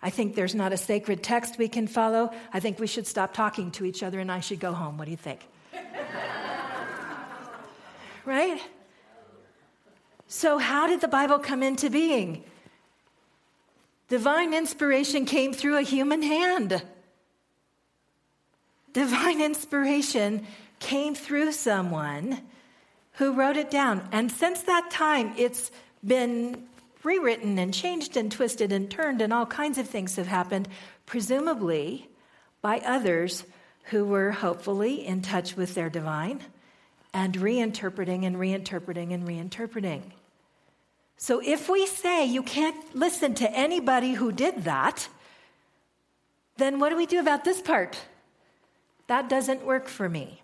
I 0.00 0.10
think 0.10 0.36
there's 0.36 0.54
not 0.54 0.72
a 0.72 0.76
sacred 0.76 1.24
text 1.24 1.58
we 1.58 1.66
can 1.66 1.88
follow. 1.88 2.30
I 2.52 2.60
think 2.60 2.78
we 2.78 2.86
should 2.86 3.08
stop 3.08 3.34
talking 3.34 3.72
to 3.72 3.84
each 3.84 4.04
other 4.04 4.20
and 4.20 4.30
I 4.30 4.38
should 4.38 4.60
go 4.60 4.72
home. 4.72 4.96
What 4.96 5.06
do 5.06 5.10
you 5.10 5.16
think? 5.16 5.40
right? 8.24 8.62
So, 10.28 10.58
how 10.58 10.86
did 10.86 11.00
the 11.00 11.08
Bible 11.08 11.40
come 11.40 11.64
into 11.64 11.90
being? 11.90 12.44
Divine 14.12 14.52
inspiration 14.52 15.24
came 15.24 15.54
through 15.54 15.78
a 15.78 15.80
human 15.80 16.20
hand. 16.20 16.82
Divine 18.92 19.40
inspiration 19.40 20.46
came 20.80 21.14
through 21.14 21.52
someone 21.52 22.42
who 23.12 23.32
wrote 23.32 23.56
it 23.56 23.70
down. 23.70 24.06
And 24.12 24.30
since 24.30 24.64
that 24.64 24.90
time, 24.90 25.32
it's 25.38 25.70
been 26.04 26.62
rewritten 27.02 27.58
and 27.58 27.72
changed 27.72 28.18
and 28.18 28.30
twisted 28.30 28.70
and 28.70 28.90
turned, 28.90 29.22
and 29.22 29.32
all 29.32 29.46
kinds 29.46 29.78
of 29.78 29.88
things 29.88 30.16
have 30.16 30.26
happened, 30.26 30.68
presumably 31.06 32.06
by 32.60 32.80
others 32.80 33.44
who 33.84 34.04
were 34.04 34.32
hopefully 34.32 35.06
in 35.06 35.22
touch 35.22 35.56
with 35.56 35.74
their 35.74 35.88
divine 35.88 36.42
and 37.14 37.32
reinterpreting 37.36 38.26
and 38.26 38.36
reinterpreting 38.36 39.14
and 39.14 39.26
reinterpreting. 39.26 40.02
So 41.16 41.40
if 41.44 41.68
we 41.68 41.86
say 41.86 42.24
you 42.24 42.42
can't 42.42 42.76
listen 42.94 43.34
to 43.34 43.50
anybody 43.52 44.14
who 44.14 44.32
did 44.32 44.64
that, 44.64 45.08
then 46.56 46.78
what 46.78 46.90
do 46.90 46.96
we 46.96 47.06
do 47.06 47.20
about 47.20 47.44
this 47.44 47.60
part? 47.60 47.96
That 49.06 49.28
doesn't 49.28 49.64
work 49.64 49.88
for 49.88 50.08
me. 50.08 50.42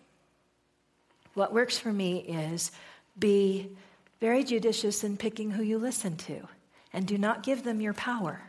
What 1.35 1.52
works 1.52 1.78
for 1.78 1.92
me 1.92 2.18
is 2.18 2.72
be 3.18 3.70
very 4.20 4.44
judicious 4.44 5.04
in 5.04 5.16
picking 5.16 5.50
who 5.50 5.62
you 5.62 5.78
listen 5.78 6.16
to 6.16 6.48
and 6.92 7.07
do 7.07 7.18
not 7.18 7.42
give 7.42 7.62
them 7.62 7.81
your 7.81 7.94
power. 7.94 8.40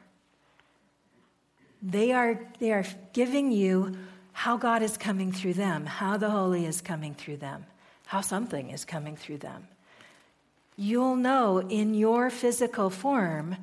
They 1.82 2.12
are, 2.12 2.40
they 2.60 2.72
are 2.72 2.86
giving 3.14 3.52
you 3.52 3.96
how 4.34 4.58
God 4.58 4.82
is 4.82 4.98
coming 4.98 5.32
through 5.32 5.54
them, 5.54 5.86
how 5.86 6.18
the 6.18 6.30
Holy 6.30 6.66
is 6.66 6.82
coming 6.82 7.14
through 7.14 7.38
them, 7.38 7.66
how 8.06 8.22
something 8.22 8.70
is 8.70 8.86
coming 8.86 9.16
through 9.16 9.38
them. 9.38 9.68
You'll 10.82 11.18
know 11.18 11.58
in 11.60 11.94
your 11.94 12.30
physical 12.30 12.90
form 12.90 13.58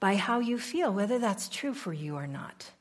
by 0.00 0.16
how 0.16 0.40
you 0.40 0.58
feel 0.58 0.92
whether 0.92 1.18
that's 1.18 1.48
true 1.48 1.72
for 1.72 1.94
you 1.94 2.14
or 2.14 2.26
not. 2.26 2.72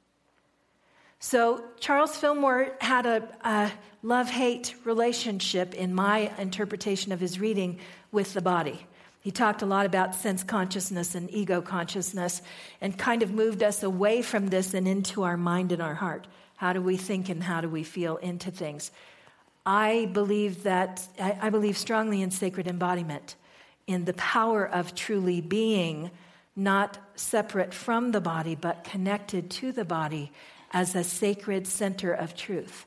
So, 1.19 1.63
Charles 1.79 2.17
Fillmore 2.17 2.73
had 2.81 3.05
a, 3.05 3.29
a 3.45 3.71
love 4.03 4.29
hate 4.29 4.75
relationship 4.83 5.73
in 5.73 5.93
my 5.93 6.33
interpretation 6.37 7.13
of 7.13 7.21
his 7.21 7.39
reading 7.39 7.79
with 8.11 8.33
the 8.33 8.41
body. 8.41 8.85
He 9.21 9.31
talked 9.31 9.61
a 9.61 9.65
lot 9.65 9.85
about 9.85 10.15
sense 10.15 10.43
consciousness 10.43 11.15
and 11.15 11.33
ego 11.33 11.61
consciousness 11.61 12.41
and 12.81 12.97
kind 12.97 13.23
of 13.23 13.31
moved 13.31 13.63
us 13.63 13.83
away 13.83 14.21
from 14.21 14.49
this 14.49 14.73
and 14.73 14.85
into 14.85 15.23
our 15.23 15.37
mind 15.37 15.71
and 15.71 15.81
our 15.81 15.95
heart. 15.95 16.27
How 16.57 16.73
do 16.73 16.81
we 16.81 16.97
think 16.97 17.29
and 17.29 17.41
how 17.41 17.61
do 17.61 17.69
we 17.69 17.85
feel 17.85 18.17
into 18.17 18.51
things? 18.51 18.91
I 19.65 20.09
believe 20.11 20.63
that, 20.63 21.07
I, 21.17 21.37
I 21.43 21.49
believe 21.51 21.77
strongly 21.77 22.21
in 22.21 22.31
sacred 22.31 22.67
embodiment, 22.67 23.37
in 23.87 24.05
the 24.05 24.13
power 24.13 24.67
of 24.67 24.93
truly 24.93 25.41
being 25.41 26.11
not 26.55 26.97
separate 27.15 27.73
from 27.73 28.11
the 28.11 28.21
body, 28.21 28.55
but 28.55 28.83
connected 28.83 29.49
to 29.49 29.71
the 29.71 29.85
body 29.85 30.31
as 30.71 30.95
a 30.95 31.03
sacred 31.03 31.65
center 31.65 32.11
of 32.11 32.35
truth. 32.35 32.85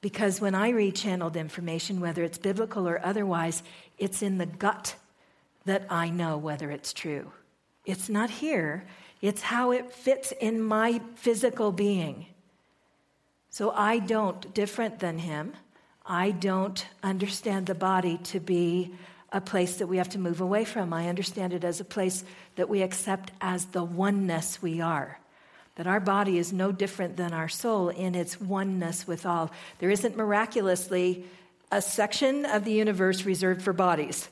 Because 0.00 0.40
when 0.40 0.54
I 0.54 0.70
read 0.70 0.94
channeled 0.96 1.36
information, 1.36 2.00
whether 2.00 2.22
it's 2.22 2.38
biblical 2.38 2.88
or 2.88 3.04
otherwise, 3.04 3.62
it's 3.98 4.22
in 4.22 4.38
the 4.38 4.46
gut 4.46 4.96
that 5.64 5.86
I 5.90 6.10
know 6.10 6.36
whether 6.36 6.70
it's 6.70 6.92
true. 6.92 7.32
It's 7.84 8.08
not 8.08 8.30
here, 8.30 8.84
it's 9.20 9.42
how 9.42 9.72
it 9.72 9.92
fits 9.92 10.32
in 10.32 10.62
my 10.62 11.00
physical 11.16 11.72
being. 11.72 12.26
So 13.50 13.70
I 13.70 13.98
don't, 13.98 14.52
different 14.52 14.98
than 14.98 15.18
him, 15.18 15.54
I 16.04 16.32
don't 16.32 16.86
understand 17.02 17.66
the 17.66 17.74
body 17.74 18.18
to 18.24 18.40
be 18.40 18.94
a 19.34 19.40
place 19.40 19.76
that 19.76 19.88
we 19.88 19.98
have 19.98 20.08
to 20.10 20.18
move 20.18 20.40
away 20.40 20.64
from. 20.64 20.92
I 20.92 21.08
understand 21.08 21.52
it 21.52 21.64
as 21.64 21.80
a 21.80 21.84
place 21.84 22.24
that 22.54 22.68
we 22.68 22.82
accept 22.82 23.32
as 23.40 23.66
the 23.66 23.82
oneness 23.82 24.62
we 24.62 24.80
are. 24.80 25.18
That 25.74 25.88
our 25.88 25.98
body 25.98 26.38
is 26.38 26.52
no 26.52 26.70
different 26.70 27.16
than 27.16 27.32
our 27.32 27.48
soul 27.48 27.88
in 27.88 28.14
its 28.14 28.40
oneness 28.40 29.08
with 29.08 29.26
all. 29.26 29.50
There 29.80 29.90
isn't 29.90 30.16
miraculously 30.16 31.24
a 31.72 31.82
section 31.82 32.46
of 32.46 32.64
the 32.64 32.72
universe 32.72 33.24
reserved 33.24 33.60
for 33.60 33.72
bodies. 33.72 34.28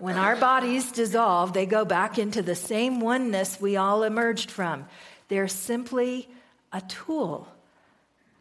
When 0.00 0.16
our 0.16 0.34
bodies 0.34 0.90
dissolve, 0.90 1.52
they 1.52 1.66
go 1.66 1.84
back 1.84 2.18
into 2.18 2.42
the 2.42 2.56
same 2.56 3.00
oneness 3.00 3.60
we 3.60 3.76
all 3.76 4.02
emerged 4.02 4.50
from. 4.50 4.86
They're 5.28 5.46
simply 5.46 6.28
a 6.72 6.80
tool 6.80 7.46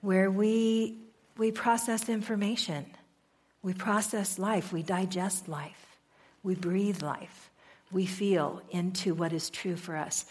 where 0.02 0.32
we, 0.32 0.98
we 1.38 1.52
process 1.52 2.10
information, 2.10 2.88
we 3.62 3.74
process 3.74 4.40
life, 4.40 4.72
we 4.72 4.84
digest 4.84 5.48
life, 5.48 5.98
we 6.44 6.56
breathe 6.56 7.02
life, 7.02 7.50
we 7.92 8.06
feel 8.06 8.62
into 8.70 9.14
what 9.14 9.34
is 9.34 9.50
true 9.50 9.76
for 9.76 9.96
us. 9.96 10.26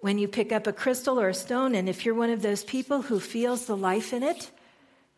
When 0.00 0.18
you 0.18 0.28
pick 0.28 0.52
up 0.52 0.66
a 0.66 0.72
crystal 0.72 1.20
or 1.20 1.30
a 1.30 1.34
stone, 1.34 1.74
and 1.74 1.88
if 1.88 2.04
you're 2.04 2.14
one 2.14 2.30
of 2.30 2.42
those 2.42 2.64
people 2.64 3.02
who 3.02 3.20
feels 3.20 3.66
the 3.66 3.76
life 3.76 4.12
in 4.12 4.22
it, 4.22 4.50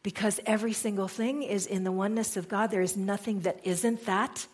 because 0.02 0.38
every 0.46 0.72
single 0.72 1.08
thing 1.08 1.42
is 1.42 1.66
in 1.66 1.82
the 1.82 1.90
oneness 1.90 2.36
of 2.36 2.48
God, 2.48 2.70
there 2.70 2.82
is 2.82 2.96
nothing 2.96 3.40
that 3.40 3.58
isn't 3.64 4.06
that. 4.06 4.46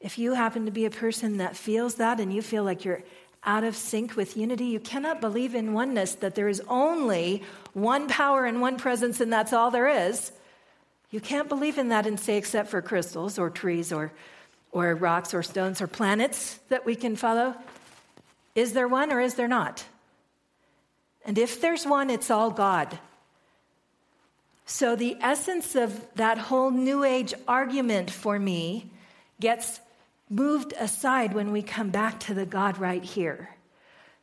If 0.00 0.18
you 0.18 0.34
happen 0.34 0.66
to 0.66 0.70
be 0.70 0.84
a 0.84 0.90
person 0.90 1.38
that 1.38 1.56
feels 1.56 1.94
that 1.94 2.20
and 2.20 2.30
you 2.30 2.42
feel 2.42 2.62
like 2.62 2.84
you're 2.84 3.02
out 3.42 3.64
of 3.64 3.74
sync 3.76 4.16
with 4.16 4.36
unity, 4.36 4.66
you 4.66 4.80
cannot 4.80 5.20
believe 5.22 5.54
in 5.54 5.72
oneness, 5.72 6.14
that 6.16 6.34
there 6.34 6.48
is 6.48 6.62
only 6.68 7.42
one 7.72 8.08
power 8.08 8.44
and 8.44 8.60
one 8.60 8.76
presence 8.76 9.20
and 9.20 9.32
that's 9.32 9.54
all 9.54 9.70
there 9.70 9.88
is. 9.88 10.32
You 11.14 11.20
can't 11.20 11.48
believe 11.48 11.78
in 11.78 11.90
that 11.90 12.08
and 12.08 12.18
say, 12.18 12.36
except 12.36 12.70
for 12.70 12.82
crystals 12.82 13.38
or 13.38 13.48
trees 13.48 13.92
or, 13.92 14.10
or 14.72 14.96
rocks 14.96 15.32
or 15.32 15.44
stones 15.44 15.80
or 15.80 15.86
planets 15.86 16.58
that 16.70 16.84
we 16.84 16.96
can 16.96 17.14
follow. 17.14 17.54
Is 18.56 18.72
there 18.72 18.88
one 18.88 19.12
or 19.12 19.20
is 19.20 19.34
there 19.34 19.46
not? 19.46 19.84
And 21.24 21.38
if 21.38 21.60
there's 21.60 21.86
one, 21.86 22.10
it's 22.10 22.32
all 22.32 22.50
God. 22.50 22.98
So 24.66 24.96
the 24.96 25.16
essence 25.20 25.76
of 25.76 26.04
that 26.16 26.36
whole 26.36 26.72
New 26.72 27.04
Age 27.04 27.32
argument 27.46 28.10
for 28.10 28.36
me 28.36 28.90
gets 29.38 29.78
moved 30.28 30.74
aside 30.76 31.32
when 31.32 31.52
we 31.52 31.62
come 31.62 31.90
back 31.90 32.18
to 32.26 32.34
the 32.34 32.44
God 32.44 32.78
right 32.78 33.04
here. 33.04 33.54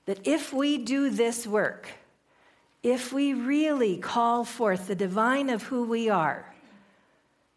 That 0.08 0.28
if 0.28 0.52
we 0.52 0.78
do 0.78 1.10
this 1.10 1.48
work, 1.48 1.88
if 2.84 3.14
we 3.14 3.34
really 3.34 3.96
call 3.96 4.44
forth 4.44 4.88
the 4.88 4.96
divine 4.96 5.50
of 5.50 5.64
who 5.64 5.86
we 5.86 6.10
are 6.10 6.52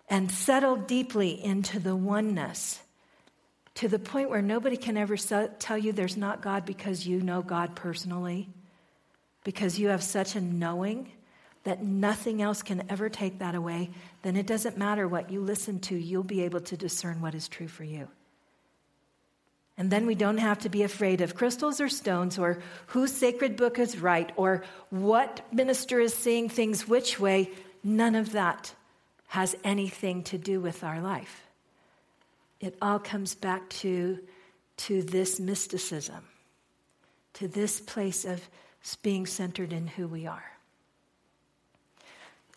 and 0.08 0.30
settle 0.30 0.76
deeply 0.76 1.42
into 1.42 1.78
the 1.78 1.96
oneness 1.96 2.80
to 3.74 3.88
the 3.88 3.98
point 3.98 4.30
where 4.30 4.42
nobody 4.42 4.76
can 4.76 4.96
ever 4.96 5.16
tell 5.16 5.78
you 5.78 5.92
there's 5.92 6.16
not 6.16 6.42
God 6.42 6.64
because 6.64 7.06
you 7.06 7.20
know 7.20 7.42
God 7.42 7.74
personally, 7.74 8.48
because 9.42 9.78
you 9.78 9.88
have 9.88 10.02
such 10.02 10.36
a 10.36 10.40
knowing 10.40 11.10
that 11.64 11.82
nothing 11.82 12.40
else 12.42 12.62
can 12.62 12.84
ever 12.88 13.08
take 13.08 13.38
that 13.38 13.54
away, 13.54 13.90
then 14.22 14.36
it 14.36 14.46
doesn't 14.46 14.78
matter 14.78 15.08
what 15.08 15.30
you 15.30 15.40
listen 15.40 15.80
to, 15.80 15.96
you'll 15.96 16.22
be 16.22 16.42
able 16.42 16.60
to 16.60 16.76
discern 16.76 17.20
what 17.20 17.34
is 17.34 17.48
true 17.48 17.68
for 17.68 17.84
you. 17.84 18.06
And 19.76 19.90
then 19.90 20.06
we 20.06 20.14
don't 20.14 20.38
have 20.38 20.60
to 20.60 20.68
be 20.68 20.84
afraid 20.84 21.20
of 21.20 21.34
crystals 21.34 21.80
or 21.80 21.88
stones 21.88 22.38
or 22.38 22.60
whose 22.88 23.12
sacred 23.12 23.56
book 23.56 23.78
is 23.78 23.98
right 23.98 24.30
or 24.36 24.62
what 24.90 25.40
minister 25.52 25.98
is 25.98 26.14
seeing 26.14 26.48
things 26.48 26.86
which 26.86 27.18
way. 27.18 27.50
None 27.82 28.14
of 28.14 28.32
that 28.32 28.72
has 29.34 29.56
anything 29.64 30.22
to 30.22 30.38
do 30.38 30.60
with 30.60 30.84
our 30.84 31.00
life. 31.00 31.42
It 32.60 32.76
all 32.80 33.00
comes 33.00 33.34
back 33.34 33.68
to, 33.80 34.20
to 34.76 35.02
this 35.02 35.40
mysticism, 35.40 36.22
to 37.32 37.48
this 37.48 37.80
place 37.80 38.24
of 38.24 38.48
being 39.02 39.26
centered 39.26 39.72
in 39.72 39.88
who 39.88 40.06
we 40.06 40.24
are. 40.24 40.44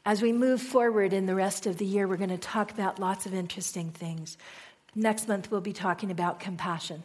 As 0.05 0.21
we 0.21 0.31
move 0.31 0.61
forward 0.61 1.13
in 1.13 1.25
the 1.25 1.33
rest 1.33 1.65
of 1.65 1.77
the 1.77 1.85
year, 1.85 2.07
we're 2.07 2.15
going 2.15 2.29
to 2.29 2.37
talk 2.37 2.69
about 2.69 2.99
lots 2.99 3.25
of 3.25 3.33
interesting 3.33 3.89
things. 3.89 4.37
Next 4.93 5.27
month, 5.27 5.49
we'll 5.49 5.61
be 5.61 5.73
talking 5.73 6.11
about 6.11 6.39
compassion. 6.39 7.03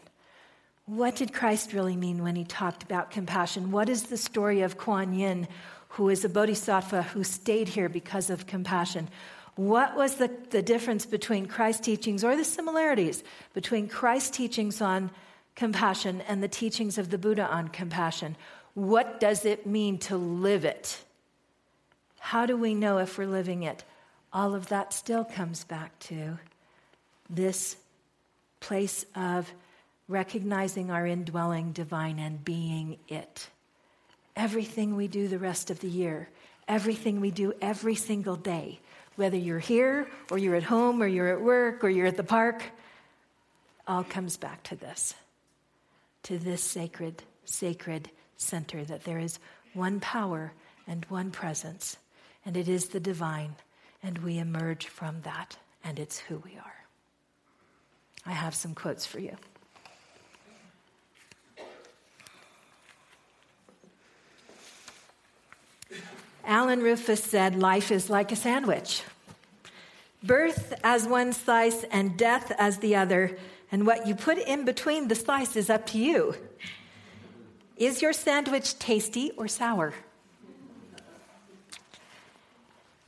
What 0.85 1.17
did 1.17 1.33
Christ 1.33 1.73
really 1.73 1.97
mean 1.97 2.23
when 2.23 2.37
he 2.37 2.45
talked 2.45 2.83
about 2.83 3.11
compassion? 3.11 3.71
What 3.71 3.89
is 3.89 4.03
the 4.03 4.19
story 4.19 4.61
of 4.61 4.77
Kuan 4.77 5.15
Yin, 5.15 5.49
who 5.89 6.11
is 6.11 6.27
a 6.27 6.29
bodhisattva 6.29 7.05
who 7.05 7.25
stayed 7.25 7.69
here 7.71 7.89
because 7.89 8.29
of 8.29 8.47
compassion? 8.47 9.09
What 9.57 9.97
was 9.97 10.17
the, 10.17 10.31
the 10.51 10.63
difference 10.63 11.05
between 11.05 11.47
Christ's 11.47 11.85
teachings 11.85 12.25
or 12.25 12.37
the 12.37 12.45
similarities 12.45 13.23
between 13.53 13.89
Christ's 13.89 14.31
teachings 14.31 14.81
on 14.81 15.11
compassion 15.55 16.23
and 16.23 16.43
the 16.43 16.49
teachings 16.49 16.97
of 16.97 17.11
the 17.11 17.19
Buddha 17.19 17.47
on 17.47 17.69
compassion? 17.69 18.37
What 18.75 19.21
does 19.21 19.45
it 19.45 19.67
mean 19.67 19.99
to 19.99 20.17
live 20.17 20.65
it? 20.65 21.03
How 22.19 22.47
do 22.47 22.57
we 22.57 22.75
know 22.75 22.99
if 22.99 23.19
we're 23.19 23.27
living 23.27 23.65
it? 23.65 23.85
All 24.33 24.55
of 24.55 24.69
that 24.69 24.95
still 24.95 25.25
comes 25.25 25.65
back 25.65 25.99
to 26.01 26.39
this 27.29 27.77
place 28.61 29.05
of 29.15 29.53
recognizing 30.09 30.91
our 30.91 31.07
indwelling 31.07 31.73
divine 31.73 32.19
and 32.19 32.43
being 32.43 32.99
it. 33.09 33.49
Everything 34.35 34.97
we 34.97 35.09
do 35.09 35.29
the 35.29 35.39
rest 35.39 35.71
of 35.71 35.81
the 35.81 35.89
year, 35.89 36.31
everything 36.67 37.21
we 37.21 37.31
do 37.31 37.53
every 37.61 37.95
single 37.95 38.37
day, 38.37 38.81
whether 39.17 39.37
you're 39.37 39.59
here 39.59 40.09
or 40.31 40.39
you're 40.39 40.55
at 40.55 40.63
home 40.63 41.03
or 41.03 41.07
you're 41.07 41.29
at 41.29 41.41
work 41.41 41.85
or 41.85 41.91
you're 41.91 42.07
at 42.07 42.17
the 42.17 42.25
park, 42.25 42.65
all 43.87 44.05
comes 44.05 44.37
back 44.37 44.63
to 44.65 44.77
this 44.77 45.15
to 46.25 46.39
this 46.39 46.63
sacred, 46.63 47.23
sacred 47.45 48.09
center 48.37 48.85
that 48.85 49.05
there 49.05 49.19
is 49.19 49.39
one 49.75 50.01
power 50.01 50.53
and 50.87 51.05
one 51.09 51.31
presence, 51.31 51.97
and 52.45 52.57
it 52.57 52.69
is 52.69 52.89
the 52.89 53.01
divine, 53.01 53.57
and 54.03 54.19
we 54.19 54.39
emerge 54.39 54.87
from 54.87 55.21
that, 55.23 55.57
and 55.83 55.99
it's 55.99 56.19
who 56.19 56.39
we 56.39 56.57
are. 56.57 56.85
I 58.25 58.33
have 58.33 58.55
some 58.55 58.75
quotes 58.75 59.05
for 59.05 59.19
you. 59.19 59.37
Alan 66.45 66.81
Rufus 66.81 67.23
said, 67.23 67.57
Life 67.57 67.91
is 67.91 68.11
like 68.11 68.33
a 68.33 68.37
sandwich. 68.37 69.03
Birth 70.23 70.75
as 70.85 71.07
one 71.07 71.33
slice 71.33 71.85
and 71.85 72.17
death 72.17 72.53
as 72.59 72.79
the 72.79 72.97
other, 72.97 73.37
and 73.71 73.87
what 73.87 74.07
you 74.07 74.15
put 74.15 74.39
in 74.39 74.65
between 74.65 75.09
the 75.09 75.15
slice 75.15 75.57
is 75.57 75.71
up 75.71 75.87
to 75.87 75.99
you. 75.99 76.35
Is 77.77 78.03
your 78.03 78.13
sandwich 78.13 78.79
tasty 78.79 79.33
or 79.33 79.49
sour? 79.49 79.95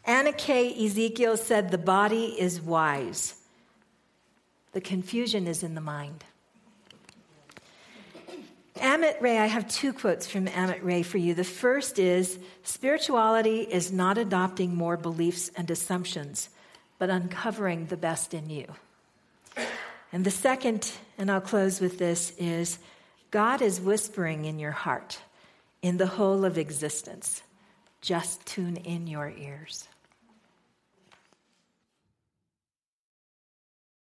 Anna 0.05 0.33
K. 0.33 0.85
Ezekiel 0.85 1.37
said, 1.37 1.71
The 1.71 1.79
body 1.79 2.35
is 2.39 2.61
wise. 2.61 3.41
The 4.73 4.81
confusion 4.81 5.47
is 5.47 5.63
in 5.63 5.75
the 5.75 5.81
mind. 5.81 6.25
Amit 8.77 9.21
Ray, 9.21 9.39
I 9.39 9.47
have 9.47 9.69
two 9.69 9.93
quotes 9.93 10.27
from 10.27 10.47
Amit 10.47 10.83
Ray 10.83 11.03
for 11.03 11.19
you. 11.19 11.35
The 11.35 11.45
first 11.45 11.99
is 11.99 12.39
Spirituality 12.65 13.61
is 13.61 13.93
not 13.93 14.19
adopting 14.19 14.75
more 14.75 14.97
beliefs 14.97 15.51
and 15.57 15.71
assumptions, 15.71 16.49
but 16.99 17.09
uncovering 17.09 17.87
the 17.87 17.97
best 17.97 18.35
in 18.35 18.51
you. 18.51 18.67
And 20.13 20.25
the 20.25 20.31
second, 20.31 20.91
and 21.19 21.31
I'll 21.31 21.41
close 21.41 21.81
with 21.81 21.99
this, 21.99 22.33
is 22.37 22.79
God 23.31 23.63
is 23.63 23.81
whispering 23.81 24.45
in 24.45 24.59
your 24.59 24.73
heart, 24.73 25.21
in 25.83 25.97
the 25.97 26.07
whole 26.07 26.45
of 26.45 26.59
existence. 26.59 27.43
Just 28.01 28.45
tune 28.45 28.77
in 28.77 29.07
your 29.07 29.31
ears. 29.31 29.89